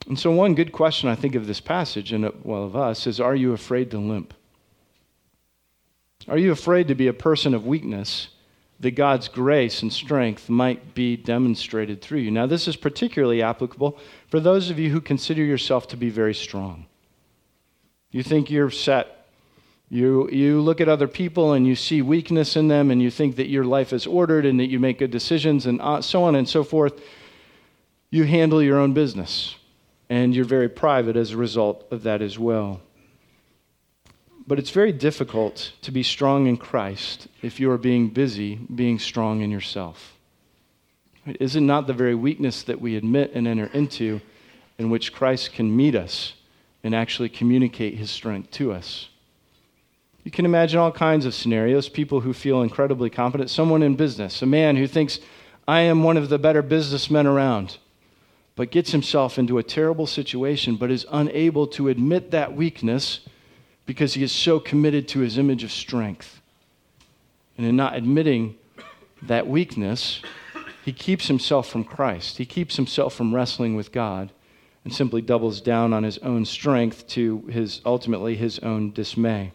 And 0.07 0.19
so, 0.19 0.31
one 0.31 0.55
good 0.55 0.71
question 0.73 1.09
I 1.09 1.17
think 1.17 1.35
of 1.35 1.49
this 1.49 1.61
passage 1.61 2.13
and 2.13 2.31
well 2.45 2.63
of 2.63 2.77
us 2.77 3.09
is: 3.09 3.19
Are 3.19 3.35
you 3.35 3.53
afraid 3.53 3.91
to 3.91 3.99
limp? 3.99 4.35
Are 6.29 6.39
you 6.39 6.53
afraid 6.53 6.87
to 6.89 6.95
be 6.95 7.09
a 7.09 7.13
person 7.13 7.55
of 7.55 7.67
weakness? 7.67 8.29
That 8.81 8.93
God's 8.93 9.29
grace 9.29 9.83
and 9.83 9.93
strength 9.93 10.49
might 10.49 10.95
be 10.95 11.17
demonstrated 11.17 12.01
through 12.01 12.21
you. 12.21 12.31
Now, 12.31 12.47
this 12.47 12.69
is 12.69 12.77
particularly 12.77 13.43
applicable 13.43 13.99
for 14.29 14.39
those 14.39 14.71
of 14.71 14.79
you 14.79 14.91
who 14.91 15.01
consider 15.01 15.43
yourself 15.43 15.89
to 15.89 15.97
be 15.97 16.11
very 16.11 16.35
strong. 16.35 16.87
You 18.11 18.23
think 18.23 18.51
you're 18.51 18.71
set. 18.71 19.27
You, 19.91 20.31
you 20.31 20.61
look 20.61 20.81
at 20.81 20.89
other 20.89 21.09
people 21.09 21.55
and 21.55 21.67
you 21.67 21.75
see 21.75 22.03
weakness 22.03 22.57
in 22.57 22.69
them, 22.69 22.91
and 22.91 23.03
you 23.03 23.11
think 23.11 23.37
that 23.37 23.49
your 23.49 23.65
life 23.65 23.93
is 23.93 24.07
ordered 24.07 24.47
and 24.47 24.61
that 24.61 24.71
you 24.71 24.79
make 24.79 24.99
good 24.99 25.11
decisions, 25.11 25.67
and 25.67 25.81
uh, 25.81 26.01
so 26.01 26.25
on 26.25 26.35
and 26.35 26.49
so 26.49 26.63
forth. 26.63 27.01
You 28.11 28.25
handle 28.25 28.63
your 28.63 28.79
own 28.79 28.93
business, 28.93 29.57
and 30.09 30.35
you're 30.35 30.45
very 30.45 30.69
private 30.69 31.17
as 31.17 31.33
a 31.33 31.37
result 31.37 31.87
of 31.91 32.03
that 32.05 32.23
as 32.23 32.39
well. 32.39 32.81
But 34.49 34.59
it's 34.59 34.71
very 34.71 34.93
difficult 34.93 35.73
to 35.83 35.93
be 35.93 36.03
strong 36.03 36.47
in 36.47 36.57
Christ 36.57 37.29
if 37.43 37.61
you 37.61 37.71
are 37.71 37.77
being 37.77 38.09
busy 38.09 38.55
being 38.55 38.99
strong 38.99 39.43
in 39.43 39.51
yourself. 39.51 40.17
Is 41.39 41.55
it 41.55 41.61
not 41.61 41.87
the 41.87 41.93
very 41.93 42.15
weakness 42.15 42.63
that 42.63 42.81
we 42.81 42.97
admit 42.97 43.33
and 43.35 43.47
enter 43.47 43.67
into 43.75 44.23
in 44.79 44.89
which 44.89 45.13
Christ 45.13 45.53
can 45.53 45.77
meet 45.77 45.95
us 45.95 46.33
and 46.83 46.95
actually 46.95 47.29
communicate 47.29 47.99
his 47.99 48.11
strength 48.11 48.51
to 48.53 48.73
us? 48.73 49.11
You 50.25 50.31
can 50.31 50.47
imagine 50.47 50.81
all 50.81 50.93
kinds 50.93 51.27
of 51.27 51.35
scenarios 51.35 51.91
people 51.91 52.23
who 52.23 52.33
feel 52.33 52.63
incredibly 52.63 53.11
confident, 53.11 53.51
someone 53.51 53.83
in 53.83 53.97
business, 53.97 54.41
a 54.41 54.47
man 54.47 54.77
who 54.77 54.87
thinks, 54.87 55.21
I 55.67 55.81
am 55.81 56.03
one 56.03 56.17
of 56.17 56.31
the 56.31 56.39
better 56.39 56.63
businessmen 56.63 57.27
around, 57.27 57.77
but 58.57 58.71
gets 58.71 58.93
himself 58.93 59.39
into 59.39 59.59
a 59.59 59.63
terrible 59.63 60.07
situation, 60.07 60.77
but 60.77 60.91
is 60.91 61.05
unable 61.13 61.67
to 61.67 61.89
admit 61.89 62.31
that 62.31 62.57
weakness 62.57 63.21
because 63.89 64.13
he 64.13 64.23
is 64.23 64.31
so 64.31 64.61
committed 64.61 65.09
to 65.09 65.21
his 65.21 65.39
image 65.39 65.65
of 65.65 65.73
strength. 65.73 66.43
And 67.57 67.67
in 67.67 67.75
not 67.75 67.97
admitting 67.97 68.55
that 69.23 69.49
weakness, 69.49 70.21
he 70.85 70.93
keeps 70.93 71.27
himself 71.27 71.71
from 71.71 71.85
Christ. 71.85 72.37
He 72.37 72.45
keeps 72.45 72.77
himself 72.77 73.15
from 73.15 73.35
wrestling 73.35 73.77
with 73.77 73.91
God 73.91 74.31
and 74.85 74.93
simply 74.93 75.23
doubles 75.23 75.63
down 75.63 75.95
on 75.95 76.03
his 76.03 76.19
own 76.19 76.45
strength 76.45 77.09
to 77.09 77.39
his 77.51 77.81
ultimately 77.87 78.37
his 78.37 78.59
own 78.59 78.93
dismay. 78.93 79.53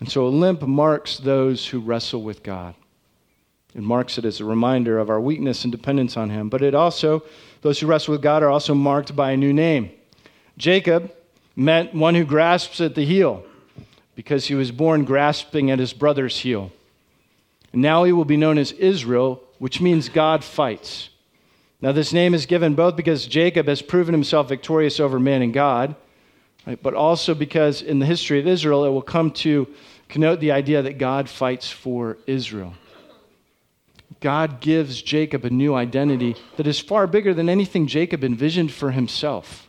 And 0.00 0.10
so 0.10 0.26
a 0.26 0.28
limp 0.28 0.62
marks 0.62 1.18
those 1.18 1.66
who 1.66 1.80
wrestle 1.80 2.22
with 2.22 2.42
God. 2.42 2.74
It 3.74 3.82
marks 3.82 4.16
it 4.16 4.24
as 4.24 4.40
a 4.40 4.46
reminder 4.46 4.98
of 4.98 5.10
our 5.10 5.20
weakness 5.20 5.62
and 5.64 5.70
dependence 5.70 6.16
on 6.16 6.30
him. 6.30 6.48
But 6.48 6.62
it 6.62 6.74
also, 6.74 7.22
those 7.60 7.78
who 7.78 7.86
wrestle 7.86 8.12
with 8.12 8.22
God 8.22 8.42
are 8.42 8.50
also 8.50 8.72
marked 8.74 9.14
by 9.14 9.32
a 9.32 9.36
new 9.36 9.52
name. 9.52 9.90
Jacob 10.56 11.12
meant 11.56 11.94
one 11.94 12.14
who 12.14 12.24
grasps 12.24 12.80
at 12.80 12.94
the 12.94 13.04
heel 13.04 13.44
because 14.14 14.46
he 14.46 14.54
was 14.54 14.70
born 14.70 15.04
grasping 15.04 15.70
at 15.70 15.78
his 15.78 15.92
brother's 15.92 16.40
heel. 16.40 16.72
And 17.72 17.82
now 17.82 18.04
he 18.04 18.12
will 18.12 18.24
be 18.24 18.36
known 18.36 18.58
as 18.58 18.72
Israel, 18.72 19.42
which 19.58 19.80
means 19.80 20.08
God 20.08 20.44
fights. 20.44 21.10
Now, 21.80 21.92
this 21.92 22.12
name 22.12 22.32
is 22.32 22.46
given 22.46 22.74
both 22.74 22.96
because 22.96 23.26
Jacob 23.26 23.66
has 23.66 23.82
proven 23.82 24.14
himself 24.14 24.48
victorious 24.48 25.00
over 25.00 25.18
man 25.18 25.42
and 25.42 25.52
God, 25.52 25.96
right, 26.66 26.82
but 26.82 26.94
also 26.94 27.34
because 27.34 27.82
in 27.82 27.98
the 27.98 28.06
history 28.06 28.38
of 28.38 28.46
Israel, 28.46 28.84
it 28.84 28.90
will 28.90 29.02
come 29.02 29.30
to 29.32 29.68
connote 30.08 30.40
the 30.40 30.52
idea 30.52 30.80
that 30.82 30.98
God 30.98 31.28
fights 31.28 31.70
for 31.70 32.16
Israel. 32.26 32.74
God 34.20 34.60
gives 34.60 35.02
Jacob 35.02 35.44
a 35.44 35.50
new 35.50 35.74
identity 35.74 36.36
that 36.56 36.66
is 36.66 36.80
far 36.80 37.06
bigger 37.06 37.34
than 37.34 37.48
anything 37.48 37.86
Jacob 37.86 38.24
envisioned 38.24 38.72
for 38.72 38.92
himself. 38.92 39.68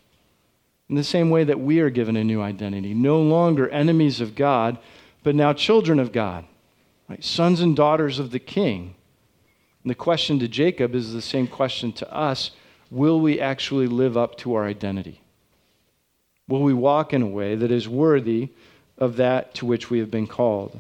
In 0.90 0.96
the 0.96 1.04
same 1.04 1.30
way 1.30 1.44
that 1.44 1.60
we 1.60 1.80
are 1.80 1.90
given 1.90 2.16
a 2.16 2.24
new 2.24 2.42
identity, 2.42 2.94
no 2.94 3.20
longer 3.20 3.68
enemies 3.70 4.22
of 4.22 4.36
God, 4.36 4.78
but 5.24 5.36
now 5.36 5.52
children 5.54 6.00
of 6.00 6.12
God, 6.12 6.46
right? 7.10 7.24
sons 7.24 7.60
and 7.60 7.76
daughters 7.76 8.20
of 8.20 8.32
the 8.32 8.40
king. 8.40 8.94
And 9.84 9.90
the 9.90 9.96
question 9.96 10.38
to 10.40 10.48
Jacob 10.48 10.94
is 10.94 11.14
the 11.14 11.22
same 11.22 11.48
question 11.48 11.92
to 11.94 12.14
us 12.14 12.52
Will 12.92 13.20
we 13.20 13.40
actually 13.40 13.88
live 13.88 14.16
up 14.16 14.38
to 14.38 14.54
our 14.54 14.66
identity? 14.66 15.22
Will 16.48 16.62
we 16.62 16.74
walk 16.74 17.14
in 17.14 17.24
a 17.24 17.28
way 17.28 17.56
that 17.56 17.72
is 17.72 17.90
worthy 17.90 18.50
of 18.98 19.16
that 19.18 19.56
to 19.56 19.66
which 19.66 19.90
we 19.90 19.98
have 19.98 20.12
been 20.12 20.28
called? 20.28 20.80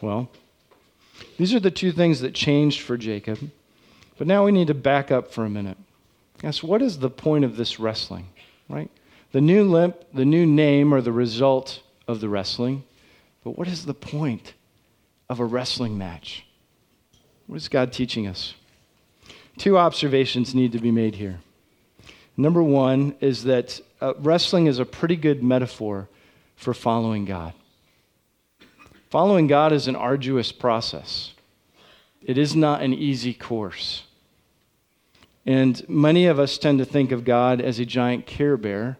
Well, 0.00 0.28
these 1.38 1.54
are 1.54 1.60
the 1.60 1.70
two 1.70 1.92
things 1.92 2.20
that 2.20 2.34
changed 2.34 2.80
for 2.80 2.96
Jacob. 2.96 3.50
But 4.18 4.26
now 4.26 4.44
we 4.44 4.52
need 4.52 4.66
to 4.66 4.74
back 4.74 5.10
up 5.10 5.32
for 5.32 5.44
a 5.44 5.50
minute. 5.50 5.76
Yes, 6.42 6.62
what 6.62 6.82
is 6.82 6.98
the 6.98 7.10
point 7.10 7.44
of 7.44 7.56
this 7.56 7.78
wrestling? 7.78 8.26
Right? 8.68 8.90
The 9.32 9.40
new 9.40 9.64
limp, 9.64 9.96
the 10.12 10.24
new 10.24 10.46
name 10.46 10.94
are 10.94 11.00
the 11.00 11.12
result 11.12 11.80
of 12.08 12.20
the 12.20 12.28
wrestling. 12.28 12.84
But 13.44 13.58
what 13.58 13.68
is 13.68 13.84
the 13.84 13.94
point 13.94 14.54
of 15.28 15.40
a 15.40 15.44
wrestling 15.44 15.98
match? 15.98 16.44
What 17.46 17.56
is 17.56 17.68
God 17.68 17.92
teaching 17.92 18.26
us? 18.26 18.54
Two 19.56 19.78
observations 19.78 20.54
need 20.54 20.72
to 20.72 20.78
be 20.78 20.90
made 20.90 21.14
here. 21.14 21.40
Number 22.36 22.62
one 22.62 23.14
is 23.20 23.44
that 23.44 23.80
uh, 24.00 24.14
wrestling 24.18 24.66
is 24.66 24.78
a 24.78 24.84
pretty 24.84 25.16
good 25.16 25.42
metaphor 25.42 26.08
for 26.56 26.74
following 26.74 27.24
God. 27.24 27.54
Following 29.10 29.46
God 29.46 29.72
is 29.72 29.88
an 29.88 29.96
arduous 29.96 30.52
process, 30.52 31.32
it 32.22 32.36
is 32.36 32.56
not 32.56 32.82
an 32.82 32.92
easy 32.92 33.32
course. 33.32 34.02
And 35.46 35.88
many 35.88 36.26
of 36.26 36.40
us 36.40 36.58
tend 36.58 36.80
to 36.80 36.84
think 36.84 37.12
of 37.12 37.24
God 37.24 37.60
as 37.60 37.78
a 37.78 37.86
giant 37.86 38.26
care 38.26 38.56
bear 38.56 38.98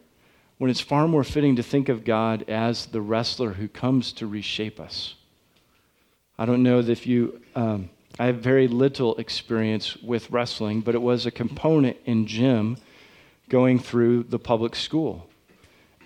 when 0.58 0.70
it's 0.70 0.80
far 0.80 1.08
more 1.08 1.24
fitting 1.24 1.56
to 1.56 1.62
think 1.62 1.88
of 1.88 2.04
God 2.04 2.48
as 2.48 2.86
the 2.86 3.00
wrestler 3.00 3.54
who 3.54 3.66
comes 3.66 4.12
to 4.12 4.26
reshape 4.28 4.78
us. 4.78 5.16
I 6.38 6.46
don't 6.46 6.62
know 6.62 6.78
if 6.78 7.06
you, 7.06 7.42
um, 7.56 7.90
I 8.18 8.26
have 8.26 8.36
very 8.36 8.68
little 8.68 9.16
experience 9.16 9.96
with 9.96 10.30
wrestling, 10.30 10.82
but 10.82 10.94
it 10.94 11.02
was 11.02 11.26
a 11.26 11.30
component 11.32 11.96
in 12.04 12.26
gym 12.26 12.76
going 13.48 13.80
through 13.80 14.22
the 14.24 14.38
public 14.38 14.76
school. 14.76 15.28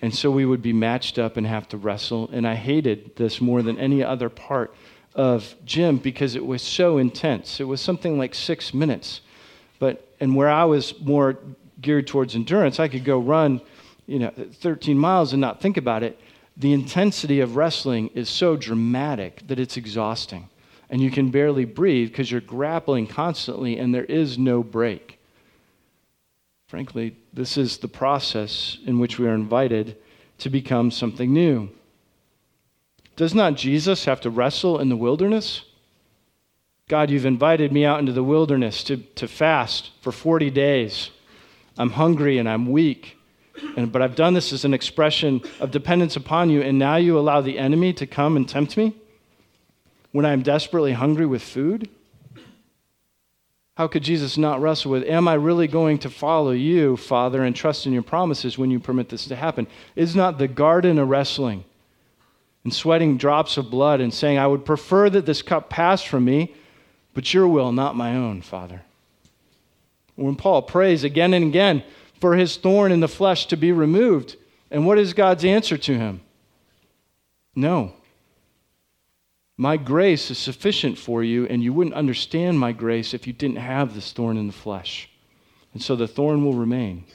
And 0.01 0.13
so 0.13 0.31
we 0.31 0.45
would 0.45 0.63
be 0.63 0.73
matched 0.73 1.19
up 1.19 1.37
and 1.37 1.45
have 1.45 1.67
to 1.69 1.77
wrestle. 1.77 2.29
And 2.33 2.47
I 2.47 2.55
hated 2.55 3.15
this 3.15 3.39
more 3.39 3.61
than 3.61 3.77
any 3.77 4.03
other 4.03 4.29
part 4.29 4.73
of 5.13 5.53
gym 5.65 5.97
because 5.97 6.35
it 6.35 6.45
was 6.45 6.63
so 6.63 6.97
intense. 6.97 7.59
It 7.59 7.65
was 7.65 7.79
something 7.79 8.17
like 8.17 8.33
six 8.33 8.73
minutes. 8.73 9.21
But 9.77 10.10
and 10.21 10.35
where 10.35 10.49
I 10.49 10.63
was 10.63 10.97
more 11.01 11.37
geared 11.81 12.07
towards 12.07 12.35
endurance, 12.35 12.79
I 12.79 12.87
could 12.87 13.03
go 13.03 13.19
run, 13.19 13.59
you 14.05 14.19
know, 14.19 14.29
13 14.29 14.97
miles 14.97 15.33
and 15.33 15.41
not 15.41 15.59
think 15.59 15.77
about 15.77 16.03
it. 16.03 16.17
The 16.55 16.73
intensity 16.73 17.39
of 17.39 17.55
wrestling 17.55 18.09
is 18.13 18.29
so 18.29 18.55
dramatic 18.55 19.45
that 19.47 19.59
it's 19.59 19.77
exhausting. 19.77 20.47
And 20.91 21.01
you 21.01 21.09
can 21.09 21.31
barely 21.31 21.65
breathe 21.65 22.09
because 22.09 22.29
you're 22.29 22.39
grappling 22.39 23.07
constantly 23.07 23.79
and 23.79 23.95
there 23.95 24.05
is 24.05 24.37
no 24.37 24.61
break. 24.61 25.17
Frankly, 26.67 27.17
this 27.33 27.57
is 27.57 27.77
the 27.77 27.87
process 27.87 28.77
in 28.85 28.99
which 28.99 29.17
we 29.17 29.27
are 29.27 29.33
invited 29.33 29.97
to 30.37 30.49
become 30.49 30.91
something 30.91 31.33
new. 31.33 31.69
Does 33.15 33.33
not 33.33 33.55
Jesus 33.55 34.05
have 34.05 34.21
to 34.21 34.29
wrestle 34.29 34.79
in 34.79 34.89
the 34.89 34.95
wilderness? 34.95 35.63
God, 36.91 37.09
you've 37.09 37.25
invited 37.25 37.71
me 37.71 37.85
out 37.85 38.01
into 38.01 38.11
the 38.11 38.21
wilderness 38.21 38.83
to, 38.83 38.97
to 38.97 39.25
fast 39.25 39.91
for 40.01 40.11
40 40.11 40.49
days. 40.49 41.09
I'm 41.77 41.91
hungry 41.91 42.37
and 42.37 42.49
I'm 42.49 42.69
weak. 42.69 43.17
And, 43.77 43.93
but 43.93 44.01
I've 44.01 44.17
done 44.17 44.33
this 44.33 44.51
as 44.51 44.65
an 44.65 44.73
expression 44.73 45.41
of 45.61 45.71
dependence 45.71 46.17
upon 46.17 46.49
you, 46.49 46.61
and 46.61 46.77
now 46.77 46.97
you 46.97 47.17
allow 47.17 47.39
the 47.39 47.57
enemy 47.57 47.93
to 47.93 48.05
come 48.05 48.35
and 48.35 48.47
tempt 48.47 48.75
me 48.75 48.93
when 50.11 50.25
I'm 50.25 50.41
desperately 50.41 50.91
hungry 50.91 51.25
with 51.25 51.41
food? 51.41 51.87
How 53.77 53.87
could 53.87 54.03
Jesus 54.03 54.37
not 54.37 54.59
wrestle 54.59 54.91
with, 54.91 55.05
Am 55.05 55.29
I 55.29 55.35
really 55.35 55.69
going 55.69 55.97
to 55.99 56.09
follow 56.09 56.51
you, 56.51 56.97
Father, 56.97 57.41
and 57.41 57.55
trust 57.55 57.85
in 57.85 57.93
your 57.93 58.03
promises 58.03 58.57
when 58.57 58.69
you 58.69 58.81
permit 58.81 59.07
this 59.07 59.27
to 59.27 59.37
happen? 59.37 59.65
Is 59.95 60.13
not 60.13 60.39
the 60.39 60.49
garden 60.49 60.99
a 60.99 61.05
wrestling 61.05 61.63
and 62.65 62.73
sweating 62.73 63.15
drops 63.15 63.55
of 63.55 63.71
blood 63.71 64.01
and 64.01 64.13
saying, 64.13 64.37
I 64.37 64.47
would 64.47 64.65
prefer 64.65 65.09
that 65.09 65.25
this 65.25 65.41
cup 65.41 65.69
pass 65.69 66.03
from 66.03 66.25
me, 66.25 66.53
but 67.13 67.33
your 67.33 67.47
will, 67.47 67.71
not 67.71 67.95
my 67.95 68.15
own, 68.15 68.41
Father. 68.41 68.81
When 70.15 70.35
Paul 70.35 70.61
prays 70.61 71.03
again 71.03 71.33
and 71.33 71.45
again 71.45 71.83
for 72.19 72.35
his 72.35 72.57
thorn 72.57 72.91
in 72.91 72.99
the 72.99 73.07
flesh 73.07 73.47
to 73.47 73.57
be 73.57 73.71
removed, 73.71 74.35
and 74.69 74.85
what 74.85 74.97
is 74.97 75.13
God's 75.13 75.43
answer 75.43 75.77
to 75.77 75.97
him? 75.97 76.21
No. 77.55 77.93
My 79.57 79.77
grace 79.77 80.31
is 80.31 80.37
sufficient 80.37 80.97
for 80.97 81.23
you, 81.23 81.45
and 81.47 81.63
you 81.63 81.73
wouldn't 81.73 81.95
understand 81.95 82.59
my 82.59 82.71
grace 82.71 83.13
if 83.13 83.27
you 83.27 83.33
didn't 83.33 83.57
have 83.57 83.93
this 83.93 84.11
thorn 84.11 84.37
in 84.37 84.47
the 84.47 84.53
flesh. 84.53 85.09
And 85.73 85.81
so 85.81 85.95
the 85.95 86.07
thorn 86.07 86.43
will 86.43 86.53
remain. 86.53 87.05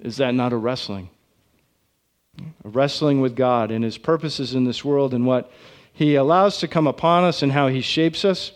Is 0.00 0.16
that 0.16 0.34
not 0.34 0.52
a 0.52 0.56
wrestling? 0.56 1.10
A 2.64 2.68
wrestling 2.68 3.20
with 3.20 3.36
God 3.36 3.70
and 3.70 3.84
his 3.84 3.98
purposes 3.98 4.54
in 4.54 4.64
this 4.64 4.84
world 4.84 5.14
and 5.14 5.26
what 5.26 5.50
he 5.92 6.14
allows 6.14 6.58
to 6.58 6.68
come 6.68 6.86
upon 6.86 7.24
us 7.24 7.42
and 7.42 7.52
how 7.52 7.68
he 7.68 7.80
shapes 7.80 8.24
us. 8.24 8.52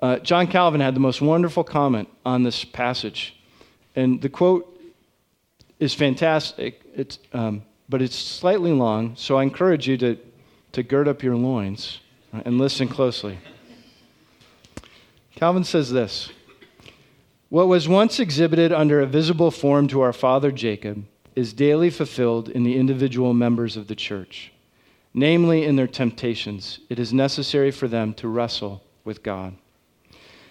Uh, 0.00 0.18
John 0.18 0.46
Calvin 0.46 0.80
had 0.80 0.94
the 0.94 1.00
most 1.00 1.20
wonderful 1.20 1.62
comment 1.62 2.08
on 2.24 2.42
this 2.42 2.64
passage. 2.64 3.36
And 3.94 4.22
the 4.22 4.30
quote 4.30 4.66
is 5.78 5.94
fantastic, 5.94 6.80
it's, 6.94 7.18
um, 7.32 7.62
but 7.88 8.00
it's 8.00 8.16
slightly 8.16 8.72
long, 8.72 9.14
so 9.16 9.36
I 9.36 9.42
encourage 9.42 9.88
you 9.88 9.96
to, 9.98 10.18
to 10.72 10.82
gird 10.82 11.08
up 11.08 11.22
your 11.22 11.36
loins 11.36 12.00
and 12.32 12.58
listen 12.58 12.88
closely. 12.88 13.38
Calvin 15.34 15.64
says 15.64 15.90
this 15.90 16.30
What 17.48 17.68
was 17.68 17.88
once 17.88 18.20
exhibited 18.20 18.72
under 18.72 19.00
a 19.00 19.06
visible 19.06 19.50
form 19.50 19.88
to 19.88 20.00
our 20.00 20.12
father 20.12 20.50
Jacob 20.50 21.04
is 21.34 21.52
daily 21.52 21.90
fulfilled 21.90 22.48
in 22.48 22.64
the 22.64 22.76
individual 22.76 23.32
members 23.32 23.76
of 23.76 23.86
the 23.86 23.94
church. 23.94 24.52
Namely, 25.12 25.64
in 25.64 25.76
their 25.76 25.88
temptations, 25.88 26.80
it 26.88 26.98
is 26.98 27.12
necessary 27.12 27.70
for 27.70 27.88
them 27.88 28.14
to 28.14 28.28
wrestle 28.28 28.84
with 29.04 29.22
God. 29.22 29.56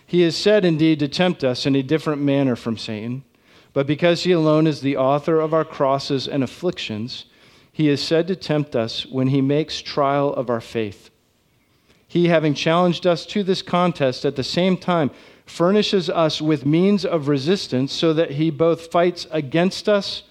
He 0.10 0.24
is 0.24 0.36
said 0.36 0.66
indeed 0.66 0.98
to 1.00 1.08
tempt 1.08 1.44
us 1.44 1.68
in 1.68 1.75
a 1.75 1.84
different 1.84 2.20
manner 2.20 2.56
from 2.56 2.80
Satan, 2.80 3.24
but 3.74 3.86
because 3.86 4.24
he 4.24 4.32
alone 4.32 4.66
is 4.66 4.82
the 4.82 4.98
author 4.98 5.39
of 5.39 5.54
our 5.54 5.63
crosses 5.63 6.28
and 6.28 6.44
afflictions, 6.44 7.25
he 7.72 7.89
is 7.89 8.01
said 8.01 8.25
to 8.25 8.36
tempt 8.36 8.75
us 8.75 9.06
when 9.06 9.28
he 9.28 9.39
makes 9.39 9.80
trial 9.80 10.34
of 10.34 10.50
our 10.50 10.62
faith. 10.62 11.12
He, 12.08 12.30
having 12.30 12.56
challenged 12.56 13.06
us 13.06 13.24
to 13.28 13.44
this 13.44 13.62
contest, 13.62 14.25
at 14.25 14.36
the 14.36 14.44
same 14.44 14.78
time 14.78 15.12
furnishes 15.46 16.10
us 16.10 16.42
with 16.42 16.66
means 16.66 17.06
of 17.06 17.28
resistance 17.28 17.94
so 17.94 18.12
that 18.13 18.32
he 18.32 18.50
both 18.50 18.92
fights 18.92 19.28
against 19.30 19.88
us 19.88 20.24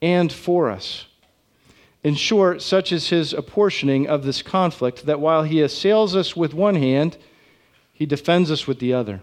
and 0.00 0.32
for 0.32 0.70
us. 0.70 1.08
In 2.02 2.14
short, 2.14 2.62
such 2.62 2.90
is 2.90 3.10
his 3.10 3.34
apportioning 3.34 4.08
of 4.08 4.24
this 4.24 4.40
conflict 4.40 5.04
that 5.04 5.20
while 5.20 5.42
he 5.42 5.60
assails 5.60 6.16
us 6.16 6.34
with 6.34 6.54
one 6.54 6.76
hand, 6.76 7.18
he 7.96 8.04
defends 8.04 8.50
us 8.50 8.66
with 8.66 8.78
the 8.78 8.92
other. 8.92 9.22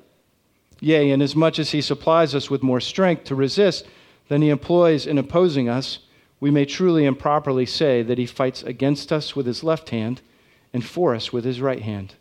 Yea, 0.79 1.11
inasmuch 1.11 1.59
as 1.59 1.71
he 1.71 1.79
supplies 1.79 2.33
us 2.33 2.49
with 2.49 2.63
more 2.63 2.81
strength 2.81 3.23
to 3.23 3.35
resist 3.35 3.85
than 4.29 4.41
he 4.41 4.49
employs 4.49 5.05
in 5.05 5.19
opposing 5.19 5.69
us, 5.69 5.99
we 6.39 6.49
may 6.49 6.65
truly 6.65 7.05
and 7.05 7.19
properly 7.19 7.67
say 7.67 8.01
that 8.01 8.17
he 8.17 8.25
fights 8.25 8.63
against 8.63 9.13
us 9.13 9.35
with 9.35 9.45
his 9.45 9.63
left 9.63 9.91
hand 9.91 10.21
and 10.73 10.83
for 10.83 11.13
us 11.13 11.31
with 11.31 11.45
his 11.45 11.61
right 11.61 11.83
hand. 11.83 12.15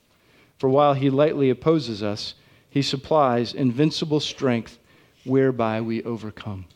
For 0.59 0.69
while 0.69 0.93
he 0.93 1.09
lightly 1.09 1.49
opposes 1.49 2.03
us, 2.03 2.35
he 2.69 2.83
supplies 2.83 3.55
invincible 3.55 4.21
strength 4.21 4.79
whereby 5.25 5.81
we 5.81 6.03
overcome. 6.03 6.67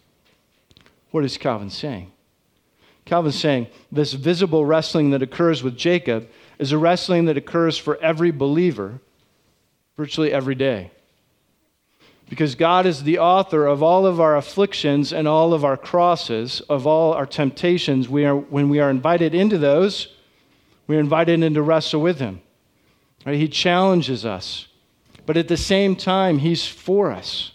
What 1.11 1.23
is 1.23 1.37
Calvin 1.37 1.69
saying? 1.69 2.13
Calvin's 3.05 3.39
saying 3.39 3.67
this 3.93 4.15
visible 4.15 4.65
wrestling 4.65 5.11
that 5.11 5.23
occurs 5.23 5.63
with 5.63 5.77
Jacob 5.77 6.29
is 6.59 6.73
a 6.73 6.79
wrestling 6.79 7.27
that 7.27 7.37
occurs 7.37 7.77
for 7.77 7.99
every 7.99 8.31
believer 8.31 9.01
virtually 9.97 10.33
every 10.33 10.55
day. 10.55 10.91
Because 12.29 12.55
God 12.55 12.87
is 12.87 13.05
the 13.05 13.19
author 13.19 13.67
of 13.67 13.83
all 13.83 14.05
of 14.05 14.21
our 14.21 14.37
afflictions 14.37 15.13
and 15.13 15.29
all 15.29 15.55
of 15.55 15.65
our 15.65 15.77
crosses, 15.77 16.61
of 16.63 16.87
all 16.87 17.13
our 17.13 17.27
temptations. 17.27 18.09
We 18.09 18.25
are, 18.25 18.35
when 18.35 18.69
we 18.69 18.81
are 18.81 18.91
invited 18.91 19.35
into 19.35 19.59
those, 19.59 20.09
we 20.87 20.97
are 20.97 21.01
invited 21.01 21.43
in 21.43 21.55
to 21.55 21.63
wrestle 21.63 22.01
with 22.01 22.19
Him. 22.19 22.41
Right? 23.25 23.37
He 23.37 23.49
challenges 23.49 24.25
us. 24.25 24.67
But 25.25 25.37
at 25.37 25.49
the 25.49 25.57
same 25.57 25.95
time, 25.95 26.39
He's 26.39 26.67
for 26.67 27.13
us 27.13 27.53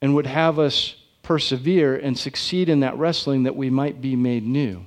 and 0.00 0.14
would 0.14 0.26
have 0.26 0.58
us 0.58 0.96
persevere 1.22 1.94
and 1.96 2.18
succeed 2.18 2.68
in 2.68 2.80
that 2.80 2.96
wrestling 2.96 3.44
that 3.44 3.56
we 3.56 3.70
might 3.70 4.00
be 4.00 4.16
made 4.16 4.44
new. 4.44 4.86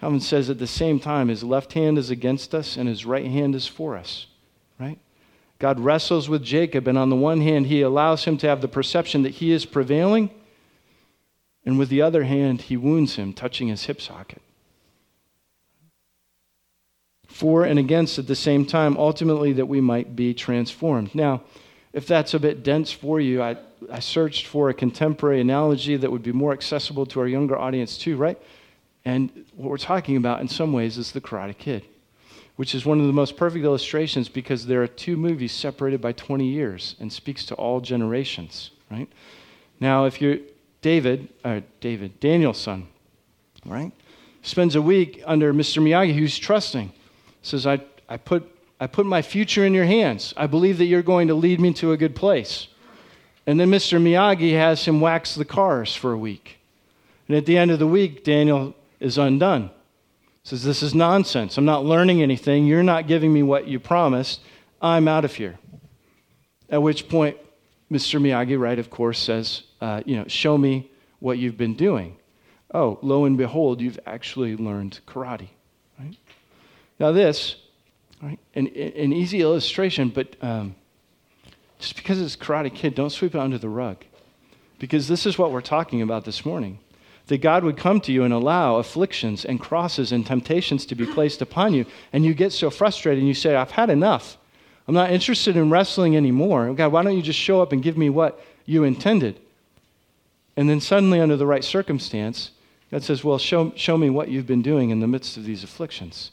Calvin 0.00 0.20
says 0.20 0.48
at 0.48 0.58
the 0.58 0.66
same 0.66 0.98
time, 0.98 1.28
his 1.28 1.44
left 1.44 1.74
hand 1.74 1.98
is 1.98 2.08
against 2.08 2.54
us 2.54 2.76
and 2.78 2.88
his 2.88 3.04
right 3.04 3.26
hand 3.26 3.54
is 3.54 3.66
for 3.66 3.96
us, 3.96 4.26
right? 4.78 4.98
God 5.60 5.78
wrestles 5.78 6.28
with 6.28 6.42
Jacob, 6.42 6.88
and 6.88 6.98
on 6.98 7.10
the 7.10 7.16
one 7.16 7.42
hand, 7.42 7.66
he 7.66 7.82
allows 7.82 8.24
him 8.24 8.36
to 8.38 8.48
have 8.48 8.62
the 8.62 8.66
perception 8.66 9.22
that 9.22 9.34
he 9.34 9.52
is 9.52 9.64
prevailing, 9.64 10.30
and 11.64 11.78
with 11.78 11.90
the 11.90 12.02
other 12.02 12.24
hand, 12.24 12.62
he 12.62 12.76
wounds 12.76 13.14
him, 13.14 13.32
touching 13.32 13.68
his 13.68 13.84
hip 13.84 14.00
socket. 14.00 14.42
For 17.28 17.64
and 17.64 17.78
against 17.78 18.18
at 18.18 18.26
the 18.26 18.34
same 18.34 18.66
time, 18.66 18.96
ultimately, 18.96 19.52
that 19.52 19.66
we 19.66 19.80
might 19.80 20.16
be 20.16 20.34
transformed. 20.34 21.14
Now, 21.14 21.42
if 21.92 22.06
that's 22.06 22.34
a 22.34 22.40
bit 22.40 22.64
dense 22.64 22.90
for 22.90 23.20
you, 23.20 23.40
I 23.42 23.56
I 23.90 24.00
searched 24.00 24.46
for 24.46 24.68
a 24.68 24.74
contemporary 24.74 25.40
analogy 25.40 25.96
that 25.96 26.10
would 26.10 26.22
be 26.22 26.32
more 26.32 26.52
accessible 26.52 27.06
to 27.06 27.20
our 27.20 27.26
younger 27.26 27.56
audience, 27.56 27.96
too, 27.96 28.16
right? 28.16 28.38
And 29.04 29.30
what 29.56 29.70
we're 29.70 29.78
talking 29.78 30.16
about 30.16 30.40
in 30.40 30.48
some 30.48 30.72
ways 30.72 30.98
is 30.98 31.12
The 31.12 31.20
Karate 31.20 31.56
Kid, 31.56 31.84
which 32.60 32.74
is 32.74 32.84
one 32.84 33.00
of 33.00 33.06
the 33.06 33.12
most 33.14 33.38
perfect 33.38 33.64
illustrations 33.64 34.28
because 34.28 34.66
there 34.66 34.82
are 34.82 34.86
two 34.86 35.16
movies 35.16 35.50
separated 35.50 35.98
by 35.98 36.12
20 36.12 36.44
years 36.44 36.94
and 37.00 37.10
speaks 37.10 37.46
to 37.46 37.54
all 37.54 37.80
generations, 37.80 38.70
right? 38.90 39.08
Now, 39.80 40.04
if 40.04 40.20
you're 40.20 40.36
David, 40.82 41.30
uh, 41.42 41.60
David, 41.80 42.20
Daniel-san, 42.20 42.86
right, 43.64 43.90
spends 44.42 44.76
a 44.76 44.82
week 44.82 45.22
under 45.24 45.54
Mr. 45.54 45.82
Miyagi, 45.82 46.12
who's 46.12 46.38
trusting, 46.38 46.92
says, 47.40 47.66
I, 47.66 47.80
I, 48.10 48.18
put, 48.18 48.46
I 48.78 48.86
put 48.86 49.06
my 49.06 49.22
future 49.22 49.64
in 49.64 49.72
your 49.72 49.86
hands. 49.86 50.34
I 50.36 50.46
believe 50.46 50.76
that 50.76 50.84
you're 50.84 51.00
going 51.00 51.28
to 51.28 51.34
lead 51.34 51.60
me 51.60 51.72
to 51.72 51.92
a 51.92 51.96
good 51.96 52.14
place. 52.14 52.68
And 53.46 53.58
then 53.58 53.70
Mr. 53.70 53.98
Miyagi 53.98 54.52
has 54.52 54.84
him 54.84 55.00
wax 55.00 55.34
the 55.34 55.46
cars 55.46 55.96
for 55.96 56.12
a 56.12 56.18
week. 56.18 56.58
And 57.26 57.38
at 57.38 57.46
the 57.46 57.56
end 57.56 57.70
of 57.70 57.78
the 57.78 57.86
week, 57.86 58.22
Daniel 58.22 58.74
is 59.00 59.16
undone. 59.16 59.70
Says, 60.50 60.64
This 60.64 60.82
is 60.82 60.96
nonsense. 60.96 61.56
I'm 61.58 61.64
not 61.64 61.84
learning 61.84 62.22
anything. 62.22 62.66
You're 62.66 62.82
not 62.82 63.06
giving 63.06 63.32
me 63.32 63.44
what 63.44 63.68
you 63.68 63.78
promised. 63.78 64.40
I'm 64.82 65.06
out 65.06 65.24
of 65.24 65.36
here. 65.36 65.60
At 66.68 66.82
which 66.82 67.08
point, 67.08 67.36
Mr. 67.88 68.20
Miyagi, 68.20 68.58
right, 68.58 68.80
of 68.80 68.90
course, 68.90 69.20
says, 69.20 69.62
uh, 69.80 70.02
You 70.04 70.16
know, 70.16 70.24
show 70.26 70.58
me 70.58 70.90
what 71.20 71.38
you've 71.38 71.56
been 71.56 71.74
doing. 71.74 72.16
Oh, 72.74 72.98
lo 73.00 73.26
and 73.26 73.38
behold, 73.38 73.80
you've 73.80 74.00
actually 74.06 74.56
learned 74.56 74.98
karate. 75.06 75.50
Right? 75.96 76.16
Now, 76.98 77.12
this, 77.12 77.54
right, 78.20 78.40
an, 78.56 78.66
an 78.66 79.12
easy 79.12 79.42
illustration, 79.42 80.08
but 80.08 80.34
um, 80.42 80.74
just 81.78 81.94
because 81.94 82.20
it's 82.20 82.34
Karate 82.34 82.74
Kid, 82.74 82.96
don't 82.96 83.10
sweep 83.10 83.36
it 83.36 83.40
under 83.40 83.58
the 83.58 83.68
rug. 83.68 83.98
Because 84.80 85.06
this 85.06 85.26
is 85.26 85.38
what 85.38 85.52
we're 85.52 85.60
talking 85.60 86.02
about 86.02 86.24
this 86.24 86.44
morning. 86.44 86.80
That 87.30 87.40
God 87.40 87.62
would 87.62 87.76
come 87.76 88.00
to 88.00 88.12
you 88.12 88.24
and 88.24 88.34
allow 88.34 88.76
afflictions 88.76 89.44
and 89.44 89.60
crosses 89.60 90.10
and 90.10 90.26
temptations 90.26 90.84
to 90.86 90.96
be 90.96 91.06
placed 91.06 91.40
upon 91.40 91.74
you, 91.74 91.86
and 92.12 92.24
you 92.24 92.34
get 92.34 92.52
so 92.52 92.70
frustrated 92.70 93.20
and 93.20 93.28
you 93.28 93.34
say, 93.34 93.54
I've 93.54 93.70
had 93.70 93.88
enough. 93.88 94.36
I'm 94.88 94.96
not 94.96 95.12
interested 95.12 95.56
in 95.56 95.70
wrestling 95.70 96.16
anymore. 96.16 96.74
God, 96.74 96.90
why 96.90 97.04
don't 97.04 97.14
you 97.14 97.22
just 97.22 97.38
show 97.38 97.62
up 97.62 97.70
and 97.70 97.84
give 97.84 97.96
me 97.96 98.10
what 98.10 98.44
you 98.66 98.82
intended? 98.82 99.38
And 100.56 100.68
then 100.68 100.80
suddenly, 100.80 101.20
under 101.20 101.36
the 101.36 101.46
right 101.46 101.62
circumstance, 101.62 102.50
God 102.90 103.04
says, 103.04 103.22
Well, 103.22 103.38
show, 103.38 103.72
show 103.76 103.96
me 103.96 104.10
what 104.10 104.28
you've 104.28 104.48
been 104.48 104.62
doing 104.62 104.90
in 104.90 104.98
the 104.98 105.06
midst 105.06 105.36
of 105.36 105.44
these 105.44 105.62
afflictions. 105.62 106.32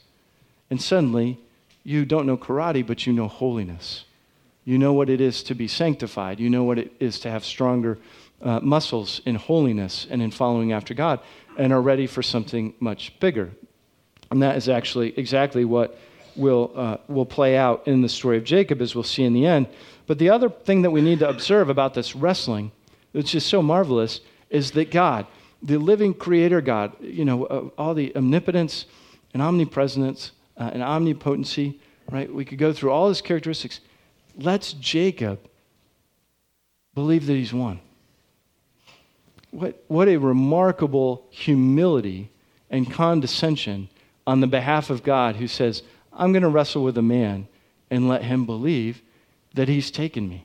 And 0.68 0.82
suddenly, 0.82 1.38
you 1.84 2.06
don't 2.06 2.26
know 2.26 2.36
karate, 2.36 2.84
but 2.84 3.06
you 3.06 3.12
know 3.12 3.28
holiness. 3.28 4.04
You 4.64 4.78
know 4.78 4.92
what 4.92 5.08
it 5.08 5.20
is 5.20 5.44
to 5.44 5.54
be 5.54 5.68
sanctified. 5.68 6.40
You 6.40 6.50
know 6.50 6.64
what 6.64 6.80
it 6.80 6.92
is 6.98 7.20
to 7.20 7.30
have 7.30 7.44
stronger 7.44 7.98
uh, 8.42 8.60
muscles 8.60 9.20
in 9.26 9.34
holiness 9.34 10.06
and 10.10 10.22
in 10.22 10.30
following 10.30 10.72
after 10.72 10.94
God, 10.94 11.20
and 11.56 11.72
are 11.72 11.82
ready 11.82 12.06
for 12.06 12.22
something 12.22 12.74
much 12.80 13.18
bigger. 13.20 13.50
And 14.30 14.42
that 14.42 14.56
is 14.56 14.68
actually 14.68 15.18
exactly 15.18 15.64
what 15.64 15.98
will, 16.36 16.72
uh, 16.74 16.98
will 17.08 17.26
play 17.26 17.56
out 17.56 17.86
in 17.86 18.02
the 18.02 18.08
story 18.08 18.36
of 18.36 18.44
Jacob, 18.44 18.80
as 18.80 18.94
we'll 18.94 19.04
see 19.04 19.24
in 19.24 19.32
the 19.32 19.46
end. 19.46 19.66
But 20.06 20.18
the 20.18 20.30
other 20.30 20.48
thing 20.48 20.82
that 20.82 20.90
we 20.90 21.00
need 21.00 21.18
to 21.18 21.28
observe 21.28 21.68
about 21.68 21.94
this 21.94 22.14
wrestling, 22.14 22.70
which 23.12 23.34
is 23.34 23.44
so 23.44 23.60
marvelous, 23.62 24.20
is 24.50 24.70
that 24.72 24.90
God, 24.90 25.26
the 25.62 25.78
living 25.78 26.14
creator 26.14 26.60
God, 26.60 26.92
you 27.00 27.24
know, 27.24 27.44
uh, 27.46 27.68
all 27.76 27.94
the 27.94 28.14
omnipotence 28.16 28.86
and 29.34 29.42
omnipresence 29.42 30.32
uh, 30.56 30.70
and 30.72 30.82
omnipotency, 30.82 31.80
right? 32.10 32.32
We 32.32 32.44
could 32.44 32.58
go 32.58 32.72
through 32.72 32.90
all 32.90 33.08
his 33.08 33.20
characteristics 33.20 33.80
Let's 34.38 34.72
Jacob 34.72 35.40
believe 36.94 37.26
that 37.26 37.34
he's 37.34 37.52
won. 37.52 37.80
What, 39.50 39.82
what 39.88 40.08
a 40.08 40.16
remarkable 40.16 41.26
humility 41.30 42.30
and 42.70 42.90
condescension 42.90 43.88
on 44.26 44.40
the 44.40 44.46
behalf 44.46 44.90
of 44.90 45.02
God 45.02 45.36
who 45.36 45.46
says, 45.46 45.82
I'm 46.12 46.32
going 46.32 46.42
to 46.42 46.48
wrestle 46.48 46.84
with 46.84 46.98
a 46.98 47.02
man 47.02 47.48
and 47.90 48.08
let 48.08 48.22
him 48.22 48.44
believe 48.44 49.02
that 49.54 49.68
he's 49.68 49.90
taken 49.90 50.28
me. 50.28 50.44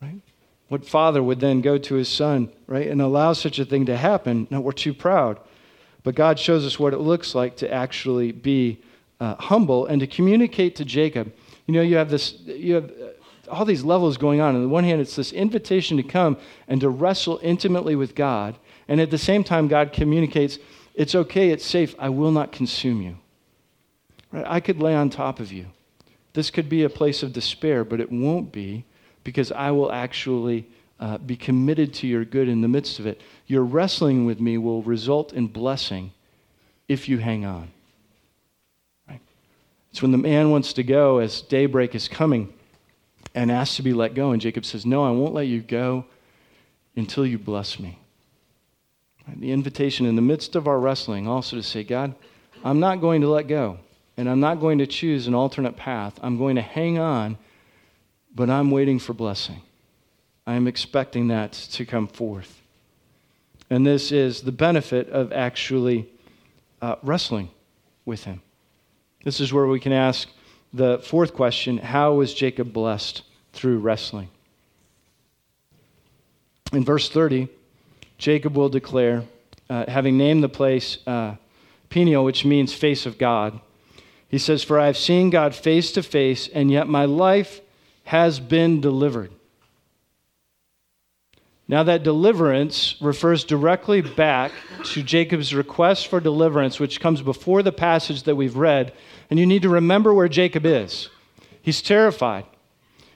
Right? 0.00 0.20
What 0.68 0.86
father 0.86 1.22
would 1.22 1.40
then 1.40 1.60
go 1.60 1.78
to 1.78 1.94
his 1.96 2.08
son, 2.08 2.50
right, 2.68 2.86
and 2.86 3.02
allow 3.02 3.32
such 3.32 3.58
a 3.58 3.64
thing 3.64 3.86
to 3.86 3.96
happen? 3.96 4.46
No, 4.50 4.60
we're 4.60 4.72
too 4.72 4.94
proud. 4.94 5.40
But 6.04 6.14
God 6.14 6.38
shows 6.38 6.64
us 6.64 6.78
what 6.78 6.94
it 6.94 6.98
looks 6.98 7.34
like 7.34 7.56
to 7.56 7.72
actually 7.72 8.30
be 8.32 8.78
uh, 9.18 9.34
humble 9.34 9.86
and 9.86 10.00
to 10.00 10.06
communicate 10.06 10.76
to 10.76 10.84
Jacob 10.84 11.32
you 11.70 11.76
know, 11.76 11.82
you 11.82 11.98
have 11.98 12.10
this, 12.10 12.36
you 12.46 12.74
have 12.74 12.90
all 13.50 13.64
these 13.64 13.84
levels 13.84 14.16
going 14.16 14.40
on. 14.40 14.54
On 14.54 14.62
the 14.62 14.68
one 14.68 14.84
hand, 14.84 15.00
it's 15.00 15.16
this 15.16 15.32
invitation 15.32 15.96
to 15.96 16.02
come 16.02 16.36
and 16.68 16.80
to 16.80 16.88
wrestle 16.88 17.40
intimately 17.42 17.96
with 17.96 18.14
God. 18.14 18.56
And 18.88 19.00
at 19.00 19.10
the 19.10 19.18
same 19.18 19.44
time, 19.44 19.68
God 19.68 19.92
communicates, 19.92 20.58
it's 20.94 21.14
okay, 21.14 21.50
it's 21.50 21.64
safe, 21.64 21.94
I 21.98 22.08
will 22.08 22.32
not 22.32 22.52
consume 22.52 23.02
you. 23.02 23.18
Right? 24.32 24.44
I 24.46 24.60
could 24.60 24.80
lay 24.80 24.94
on 24.94 25.10
top 25.10 25.40
of 25.40 25.52
you. 25.52 25.66
This 26.32 26.50
could 26.50 26.68
be 26.68 26.84
a 26.84 26.90
place 26.90 27.22
of 27.22 27.32
despair, 27.32 27.84
but 27.84 28.00
it 28.00 28.10
won't 28.10 28.52
be 28.52 28.84
because 29.24 29.52
I 29.52 29.70
will 29.72 29.92
actually 29.92 30.66
uh, 30.98 31.18
be 31.18 31.36
committed 31.36 31.92
to 31.94 32.06
your 32.06 32.24
good 32.24 32.48
in 32.48 32.60
the 32.60 32.68
midst 32.68 32.98
of 32.98 33.06
it. 33.06 33.20
Your 33.46 33.64
wrestling 33.64 34.26
with 34.26 34.40
me 34.40 34.58
will 34.58 34.82
result 34.82 35.32
in 35.32 35.48
blessing 35.48 36.12
if 36.88 37.08
you 37.08 37.18
hang 37.18 37.44
on. 37.44 37.70
It's 39.90 40.02
when 40.02 40.12
the 40.12 40.18
man 40.18 40.50
wants 40.50 40.72
to 40.74 40.82
go 40.82 41.18
as 41.18 41.42
daybreak 41.42 41.94
is 41.94 42.06
coming 42.06 42.52
and 43.34 43.50
asks 43.50 43.76
to 43.76 43.82
be 43.82 43.92
let 43.92 44.14
go. 44.14 44.32
And 44.32 44.40
Jacob 44.40 44.64
says, 44.64 44.84
No, 44.84 45.04
I 45.04 45.10
won't 45.10 45.34
let 45.34 45.46
you 45.46 45.60
go 45.60 46.04
until 46.96 47.26
you 47.26 47.38
bless 47.38 47.78
me. 47.78 47.98
The 49.36 49.52
invitation 49.52 50.06
in 50.06 50.16
the 50.16 50.22
midst 50.22 50.56
of 50.56 50.66
our 50.66 50.78
wrestling 50.78 51.28
also 51.28 51.56
to 51.56 51.62
say, 51.62 51.84
God, 51.84 52.14
I'm 52.64 52.80
not 52.80 53.00
going 53.00 53.20
to 53.20 53.28
let 53.28 53.46
go, 53.46 53.78
and 54.16 54.28
I'm 54.28 54.40
not 54.40 54.60
going 54.60 54.78
to 54.78 54.86
choose 54.86 55.26
an 55.26 55.34
alternate 55.34 55.76
path. 55.76 56.18
I'm 56.22 56.36
going 56.36 56.56
to 56.56 56.62
hang 56.62 56.98
on, 56.98 57.38
but 58.34 58.50
I'm 58.50 58.70
waiting 58.70 58.98
for 58.98 59.12
blessing. 59.12 59.62
I 60.46 60.54
am 60.54 60.66
expecting 60.66 61.28
that 61.28 61.52
to 61.52 61.86
come 61.86 62.08
forth. 62.08 62.60
And 63.68 63.86
this 63.86 64.10
is 64.10 64.42
the 64.42 64.52
benefit 64.52 65.08
of 65.10 65.32
actually 65.32 66.08
uh, 66.82 66.96
wrestling 67.02 67.50
with 68.04 68.24
him. 68.24 68.42
This 69.24 69.38
is 69.38 69.52
where 69.52 69.66
we 69.66 69.78
can 69.78 69.92
ask 69.92 70.28
the 70.72 70.98
fourth 70.98 71.34
question 71.34 71.78
How 71.78 72.14
was 72.14 72.34
Jacob 72.34 72.72
blessed 72.72 73.22
through 73.52 73.78
wrestling? 73.78 74.28
In 76.72 76.84
verse 76.84 77.08
30, 77.08 77.48
Jacob 78.18 78.56
will 78.56 78.68
declare, 78.68 79.24
uh, 79.68 79.86
having 79.88 80.16
named 80.16 80.42
the 80.42 80.48
place 80.48 80.98
uh, 81.06 81.34
Peniel, 81.88 82.24
which 82.24 82.44
means 82.44 82.72
face 82.72 83.06
of 83.06 83.18
God, 83.18 83.60
he 84.28 84.38
says, 84.38 84.62
For 84.62 84.78
I 84.78 84.86
have 84.86 84.96
seen 84.96 85.30
God 85.30 85.54
face 85.54 85.90
to 85.92 86.02
face, 86.02 86.48
and 86.48 86.70
yet 86.70 86.86
my 86.86 87.04
life 87.04 87.60
has 88.04 88.38
been 88.38 88.80
delivered. 88.80 89.32
Now, 91.70 91.84
that 91.84 92.02
deliverance 92.02 92.96
refers 93.00 93.44
directly 93.44 94.00
back 94.00 94.50
to 94.86 95.04
Jacob's 95.04 95.54
request 95.54 96.08
for 96.08 96.18
deliverance, 96.18 96.80
which 96.80 97.00
comes 97.00 97.22
before 97.22 97.62
the 97.62 97.70
passage 97.70 98.24
that 98.24 98.34
we've 98.34 98.56
read. 98.56 98.92
And 99.30 99.38
you 99.38 99.46
need 99.46 99.62
to 99.62 99.68
remember 99.68 100.12
where 100.12 100.26
Jacob 100.26 100.66
is. 100.66 101.10
He's 101.62 101.80
terrified. 101.80 102.44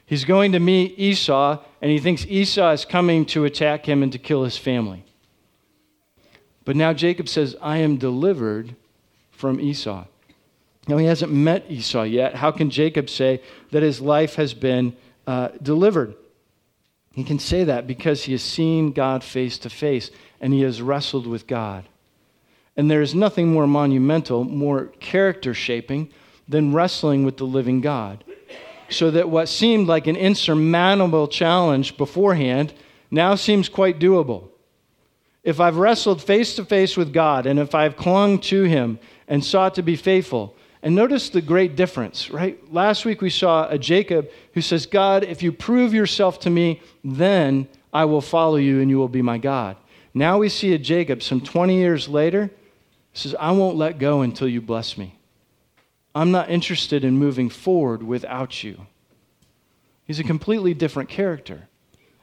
He's 0.07 0.25
going 0.25 0.53
to 0.53 0.61
meet 0.61 0.97
Esau, 0.97 1.64
and 1.83 1.90
he 1.90 1.99
thinks 1.99 2.27
Esau 2.27 2.71
is 2.71 2.85
coming 2.85 3.27
to 3.27 3.45
attack 3.45 3.87
him 3.87 4.05
and 4.05 4.12
to 4.12 4.19
kill 4.19 4.45
his 4.45 4.57
family. 4.57 5.05
But 6.64 6.77
now 6.77 6.93
Jacob 6.93 7.29
says, 7.29 7.57
I 7.61 7.79
am 7.79 7.97
delivered 7.97 8.77
from 9.33 9.59
Esau. 9.61 10.05
Now, 10.87 10.99
he 10.99 11.07
hasn't 11.07 11.33
met 11.33 11.69
Esau 11.69 12.05
yet. 12.05 12.37
How 12.37 12.53
can 12.53 12.71
Jacob 12.71 13.11
say 13.11 13.43
that 13.73 13.83
his 13.83 14.01
life 14.01 14.37
has 14.37 14.55
been 14.55 14.97
uh, 15.27 15.49
delivered? 15.61 16.14
He 17.14 17.22
can 17.22 17.38
say 17.38 17.62
that 17.64 17.87
because 17.87 18.24
he 18.24 18.33
has 18.33 18.42
seen 18.42 18.90
God 18.90 19.22
face 19.22 19.57
to 19.59 19.70
face 19.70 20.11
and 20.40 20.53
he 20.53 20.62
has 20.62 20.83
wrestled 20.83 21.27
with 21.29 21.46
God. 21.46 21.85
And 22.77 22.90
there 22.90 23.03
is 23.03 23.14
nothing 23.14 23.53
more 23.53 23.68
monumental, 23.68 24.42
more 24.42 24.87
character 24.98 25.55
shaping 25.55 26.11
than 26.48 26.74
wrestling 26.74 27.24
with 27.24 27.37
the 27.37 27.44
living 27.44 27.81
God. 27.81 28.24
So 28.88 29.12
that 29.12 29.31
what 29.31 29.48
seemed 29.48 29.87
like 29.87 30.09
an 30.09 30.16
insurmountable 30.16 31.29
challenge 31.29 31.96
beforehand 31.96 32.74
now 33.12 33.37
seems 33.37 33.68
quite 33.68 34.00
doable. 34.00 34.48
If 35.44 35.61
I've 35.61 35.77
wrestled 35.77 36.20
face 36.20 36.57
to 36.57 36.64
face 36.64 36.96
with 36.96 37.12
God 37.12 37.46
and 37.46 37.61
if 37.61 37.77
I've 37.77 37.96
clung 37.96 38.40
to 38.40 38.64
him 38.64 38.98
and 39.29 39.44
sought 39.44 39.77
to 39.77 39.83
be 39.83 39.94
faithful, 39.94 40.57
and 40.85 40.94
notice 40.94 41.31
the 41.31 41.40
great 41.40 41.77
difference, 41.77 42.31
right? 42.31 42.61
Last 42.70 43.07
week 43.07 43.23
we 43.23 43.31
saw 43.31 43.66
a 43.70 43.79
Jacob 43.79 44.31
who 44.53 44.61
says, 44.61 44.85
God, 44.85 45.25
if 45.25 45.42
you 45.42 45.51
prove 45.51 45.94
yourself 45.94 46.38
to 46.40 46.51
me, 46.51 46.83
then 47.03 47.68
I 47.90 48.05
will 48.05 48.20
follow 48.20 48.57
you 48.57 48.83
and 48.83 48.90
you 48.90 48.99
will 48.99 49.09
be 49.09 49.23
my 49.23 49.38
God. 49.38 49.79
Now 50.12 50.38
we 50.38 50.51
see 50.51 50.75
a 50.75 50.79
Jacob 50.79 51.23
some 51.23 51.40
20 51.40 51.75
years 51.75 52.07
later 52.07 52.51
says, 53.14 53.35
I 53.40 53.53
won't 53.53 53.79
let 53.79 53.99
go 53.99 54.20
until 54.20 54.47
you 54.47 54.61
bless 54.61 54.99
me. 54.99 55.16
I'm 56.14 56.31
not 56.31 56.51
interested 56.51 57.03
in 57.03 57.16
moving 57.16 57.49
forward 57.49 58.03
without 58.03 58.62
you. 58.62 58.87
He's 60.07 60.20
a 60.20 60.25
completely 60.25 60.75
different 60.75 61.09
character. 61.09 61.66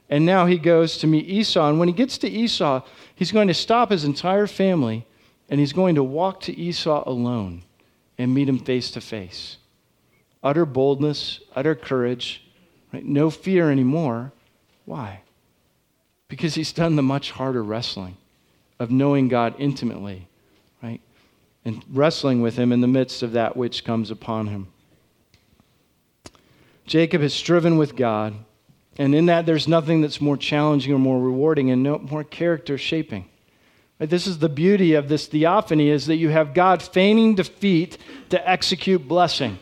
And 0.08 0.24
now 0.24 0.46
he 0.46 0.60
goes 0.60 1.00
to 1.00 1.08
meet 1.08 1.28
Esau. 1.28 1.68
And 1.68 1.80
when 1.80 1.88
he 1.88 1.96
gets 1.96 2.20
to 2.20 2.30
Esau, 2.30 2.84
he's 3.16 3.32
going 3.32 3.48
to 3.48 3.56
stop 3.56 3.90
his 3.90 4.04
entire 4.04 4.46
family 4.46 5.08
and 5.50 5.60
he's 5.60 5.74
going 5.74 5.96
to 5.96 6.04
walk 6.04 6.42
to 6.42 6.56
Esau 6.56 7.04
alone 7.08 7.64
and 8.22 8.36
meet 8.36 8.48
him 8.48 8.60
face 8.60 8.92
to 8.92 9.02
face. 9.02 9.58
Utter 10.44 10.64
boldness, 10.64 11.40
utter 11.56 11.74
courage, 11.74 12.44
right? 12.94 13.04
no 13.04 13.32
fear 13.32 13.72
anymore. 13.72 14.32
Why? 14.86 15.22
Because 16.28 16.54
he's 16.54 16.72
done 16.72 16.96
the 16.96 17.02
much 17.02 17.32
harder 17.32 17.64
wrestling 17.64 18.18
of 18.78 18.92
knowing 18.92 19.28
God 19.28 19.56
intimately, 19.58 20.28
right? 20.84 21.02
And 21.66 21.84
wrestling 21.92 22.42
with 22.42 22.58
him 22.58 22.72
in 22.72 22.82
the 22.82 22.88
midst 22.88 23.24
of 23.24 23.32
that 23.32 23.58
which 23.58 23.84
comes 23.84 24.12
upon 24.12 24.48
him. 24.48 24.68
Jacob 26.86 27.22
has 27.22 27.34
striven 27.34 27.78
with 27.78 27.96
God, 27.96 28.36
and 29.00 29.16
in 29.16 29.26
that 29.28 29.48
there's 29.48 29.68
nothing 29.68 30.02
that's 30.02 30.22
more 30.22 30.38
challenging 30.38 30.94
or 30.94 31.00
more 31.00 31.20
rewarding 31.20 31.72
and 31.72 31.82
no 31.82 31.98
more 31.98 32.24
character 32.24 32.78
shaping. 32.78 33.26
This 34.10 34.26
is 34.26 34.40
the 34.40 34.50
beauty 34.50 34.96
of 34.96 35.10
this 35.10 35.28
theophany 35.28 35.90
is 35.90 36.08
that 36.08 36.16
you 36.16 36.30
have 36.30 36.56
God 36.56 36.82
feigning 36.82 37.36
defeat 37.36 38.00
to 38.30 38.50
execute 38.50 39.08
blessing. 39.08 39.60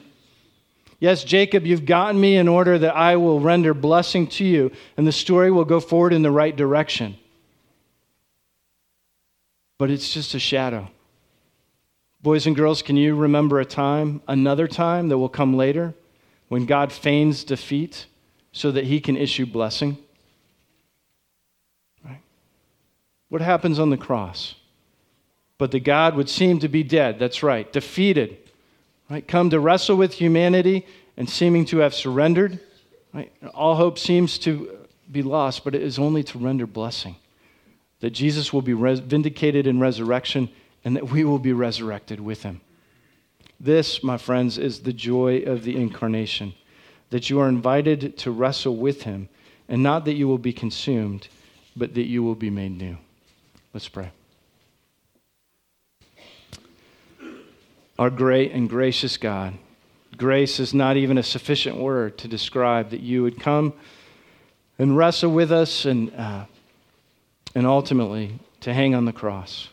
Yes, 1.02 1.26
Jacob, 1.26 1.66
you've 1.66 1.86
gotten 1.86 2.20
me 2.20 2.38
in 2.38 2.48
order 2.48 2.80
that 2.80 2.96
I 2.96 3.18
will 3.18 3.42
render 3.42 3.74
blessing 3.74 4.28
to 4.28 4.46
you, 4.46 4.72
and 4.96 5.06
the 5.06 5.12
story 5.12 5.52
will 5.52 5.66
go 5.66 5.82
forward 5.82 6.14
in 6.14 6.22
the 6.22 6.32
right 6.32 6.56
direction. 6.56 7.18
But 9.78 9.90
it's 9.90 10.14
just 10.14 10.34
a 10.34 10.40
shadow. 10.40 10.90
Boys 12.22 12.48
and 12.48 12.56
girls, 12.56 12.82
can 12.82 12.98
you 12.98 13.16
remember 13.16 13.60
a 13.60 13.66
time, 13.66 14.22
another 14.28 14.68
time 14.68 15.10
that 15.10 15.18
will 15.18 15.30
come 15.30 15.56
later, 15.56 15.94
when 16.48 16.66
God 16.66 16.92
feigns 16.92 17.44
defeat 17.44 18.06
so 18.52 18.72
that 18.72 18.86
he 18.86 19.00
can 19.00 19.16
issue 19.16 19.46
blessing? 19.46 19.98
What 23.30 23.42
happens 23.42 23.80
on 23.80 23.90
the 23.90 23.98
cross? 23.98 24.56
But 25.58 25.72
the 25.72 25.80
God 25.80 26.16
would 26.16 26.30
seem 26.30 26.60
to 26.60 26.68
be 26.68 26.84
dead. 26.84 27.20
That's 27.20 27.44
right, 27.44 27.72
defeated. 27.72 28.38
Right? 29.10 29.28
Come 29.28 29.50
to 29.50 29.60
wrestle 29.60 29.98
with 29.98 30.14
humanity 30.14 30.86
and 31.18 31.30
seeming 31.30 31.66
to 31.66 31.80
have 31.80 31.94
surrendered. 31.94 32.60
Right? 33.14 33.32
All 33.54 33.76
hope 33.76 33.98
seems 33.98 34.38
to 34.40 34.78
be 35.12 35.22
lost, 35.22 35.64
but 35.64 35.76
it 35.76 35.82
is 35.82 35.98
only 36.00 36.24
to 36.24 36.38
render 36.38 36.68
blessing. 36.68 37.16
That 38.00 38.12
Jesus 38.12 38.54
will 38.54 38.62
be 38.62 38.74
res- 38.74 39.00
vindicated 39.00 39.68
in 39.68 39.80
resurrection 39.80 40.50
and 40.86 40.96
that 40.96 41.10
we 41.10 41.24
will 41.24 41.40
be 41.40 41.54
resurrected 41.54 42.20
with 42.20 42.44
him. 42.44 42.62
This, 43.60 44.02
my 44.04 44.18
friends, 44.18 44.58
is 44.58 44.82
the 44.82 44.94
joy 44.94 45.40
of 45.40 45.64
the 45.64 45.76
incarnation 45.76 46.54
that 47.10 47.30
you 47.30 47.40
are 47.40 47.50
invited 47.50 48.18
to 48.20 48.32
wrestle 48.32 48.76
with 48.76 49.02
him, 49.04 49.28
and 49.68 49.84
not 49.84 50.06
that 50.06 50.14
you 50.14 50.28
will 50.28 50.38
be 50.38 50.54
consumed, 50.54 51.28
but 51.76 51.94
that 51.96 52.06
you 52.06 52.24
will 52.24 52.36
be 52.36 52.50
made 52.50 52.78
new. 52.78 52.98
Let's 53.80 53.88
pray. 53.88 54.12
Our 57.98 58.10
great 58.10 58.52
and 58.52 58.70
gracious 58.70 59.16
God, 59.16 59.54
grace 60.18 60.60
is 60.60 60.74
not 60.74 60.98
even 60.98 61.18
a 61.18 61.24
sufficient 61.24 61.78
word 61.78 62.18
to 62.18 62.28
describe 62.28 62.90
that 62.90 63.00
you 63.00 63.24
would 63.24 63.40
come 63.40 63.72
and 64.78 64.98
wrestle 64.98 65.32
with 65.32 65.50
us 65.54 65.86
and, 65.86 66.14
uh, 66.14 66.44
and 67.56 67.66
ultimately 67.66 68.40
to 68.60 68.74
hang 68.74 68.96
on 68.96 69.06
the 69.06 69.14
cross. 69.14 69.70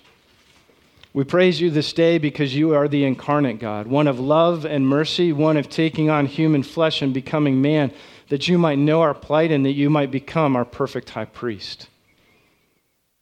We 1.12 1.24
praise 1.24 1.60
you 1.60 1.68
this 1.68 1.92
day 1.92 2.18
because 2.18 2.54
you 2.54 2.76
are 2.76 2.86
the 2.86 3.04
incarnate 3.04 3.58
God, 3.58 3.88
one 3.88 4.06
of 4.06 4.20
love 4.20 4.64
and 4.64 4.86
mercy, 4.86 5.32
one 5.32 5.56
of 5.56 5.68
taking 5.68 6.10
on 6.10 6.26
human 6.26 6.62
flesh 6.62 7.02
and 7.02 7.12
becoming 7.12 7.60
man, 7.60 7.92
that 8.28 8.46
you 8.46 8.56
might 8.56 8.78
know 8.78 9.02
our 9.02 9.14
plight 9.14 9.50
and 9.50 9.66
that 9.66 9.72
you 9.72 9.90
might 9.90 10.12
become 10.12 10.54
our 10.54 10.64
perfect 10.64 11.10
high 11.10 11.24
priest. 11.24 11.88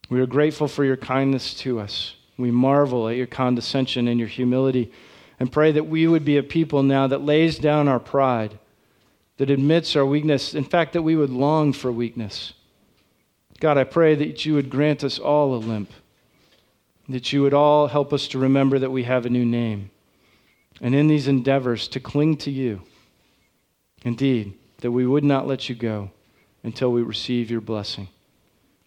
We 0.09 0.21
are 0.21 0.27
grateful 0.27 0.69
for 0.69 0.85
your 0.85 0.97
kindness 0.97 1.55
to 1.55 1.81
us. 1.81 2.17
We 2.37 2.51
marvel 2.51 3.09
at 3.09 3.17
your 3.17 3.27
condescension 3.27 4.09
and 4.09 4.19
your 4.19 4.29
humility 4.29 4.93
and 5.41 5.51
pray 5.51 5.73
that 5.73 5.87
we 5.87 6.07
would 6.07 6.25
be 6.25 6.37
a 6.37 6.43
people 6.43 6.83
now 6.83 7.07
that 7.07 7.23
lays 7.23 7.59
down 7.59 7.89
our 7.89 8.01
pride, 8.01 8.59
that 9.37 9.51
admits 9.51 9.97
our 9.97 10.07
weakness, 10.07 10.55
in 10.55 10.65
fact, 10.65 10.93
that 10.93 11.03
we 11.03 11.17
would 11.17 11.31
long 11.31 11.73
for 11.73 11.91
weakness. 11.91 12.53
God, 13.61 13.79
I 13.79 13.85
pray 13.85 14.15
that 14.15 14.45
you 14.45 14.55
would 14.55 14.71
grant 14.71 15.03
us 15.03 15.19
all 15.19 15.55
a 15.55 15.57
limp, 15.57 15.91
that 17.09 17.33
you 17.33 17.43
would 17.43 17.55
all 17.55 17.89
help 17.89 18.13
us 18.13 18.29
to 18.29 18.39
remember 18.39 18.79
that 18.79 18.91
we 18.91 19.05
have 19.05 19.27
a 19.27 19.31
new 19.31 19.45
name, 19.45 19.91
and 20.81 20.95
in 20.95 21.09
these 21.09 21.29
endeavors 21.29 21.89
to 21.89 22.01
cling 22.01 22.37
to 22.39 22.51
you. 22.51 22.83
Indeed, 24.05 24.55
that 24.79 24.93
we 24.93 25.07
would 25.07 25.25
not 25.25 25.47
let 25.47 25.69
you 25.69 25.75
go 25.75 26.11
until 26.63 26.93
we 26.93 27.03
receive 27.03 27.51
your 27.51 27.61
blessing. 27.61 28.09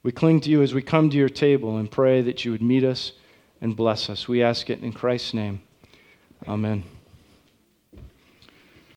We 0.08 0.14
cling 0.14 0.40
to 0.40 0.50
you 0.50 0.62
as 0.62 0.74
we 0.74 0.82
come 0.82 1.10
to 1.10 1.18
your 1.18 1.28
table 1.28 1.76
and 1.76 1.92
pray 1.92 2.22
that 2.22 2.46
you 2.46 2.52
would 2.52 2.62
meet 2.62 2.86
us 2.86 3.12
and 3.60 3.76
bless 3.76 4.10
us. 4.10 4.26
We 4.26 4.42
ask 4.42 4.70
it 4.70 4.82
in 4.82 4.94
Christ's 4.94 5.34
name. 5.34 5.62
Amen. 6.48 6.86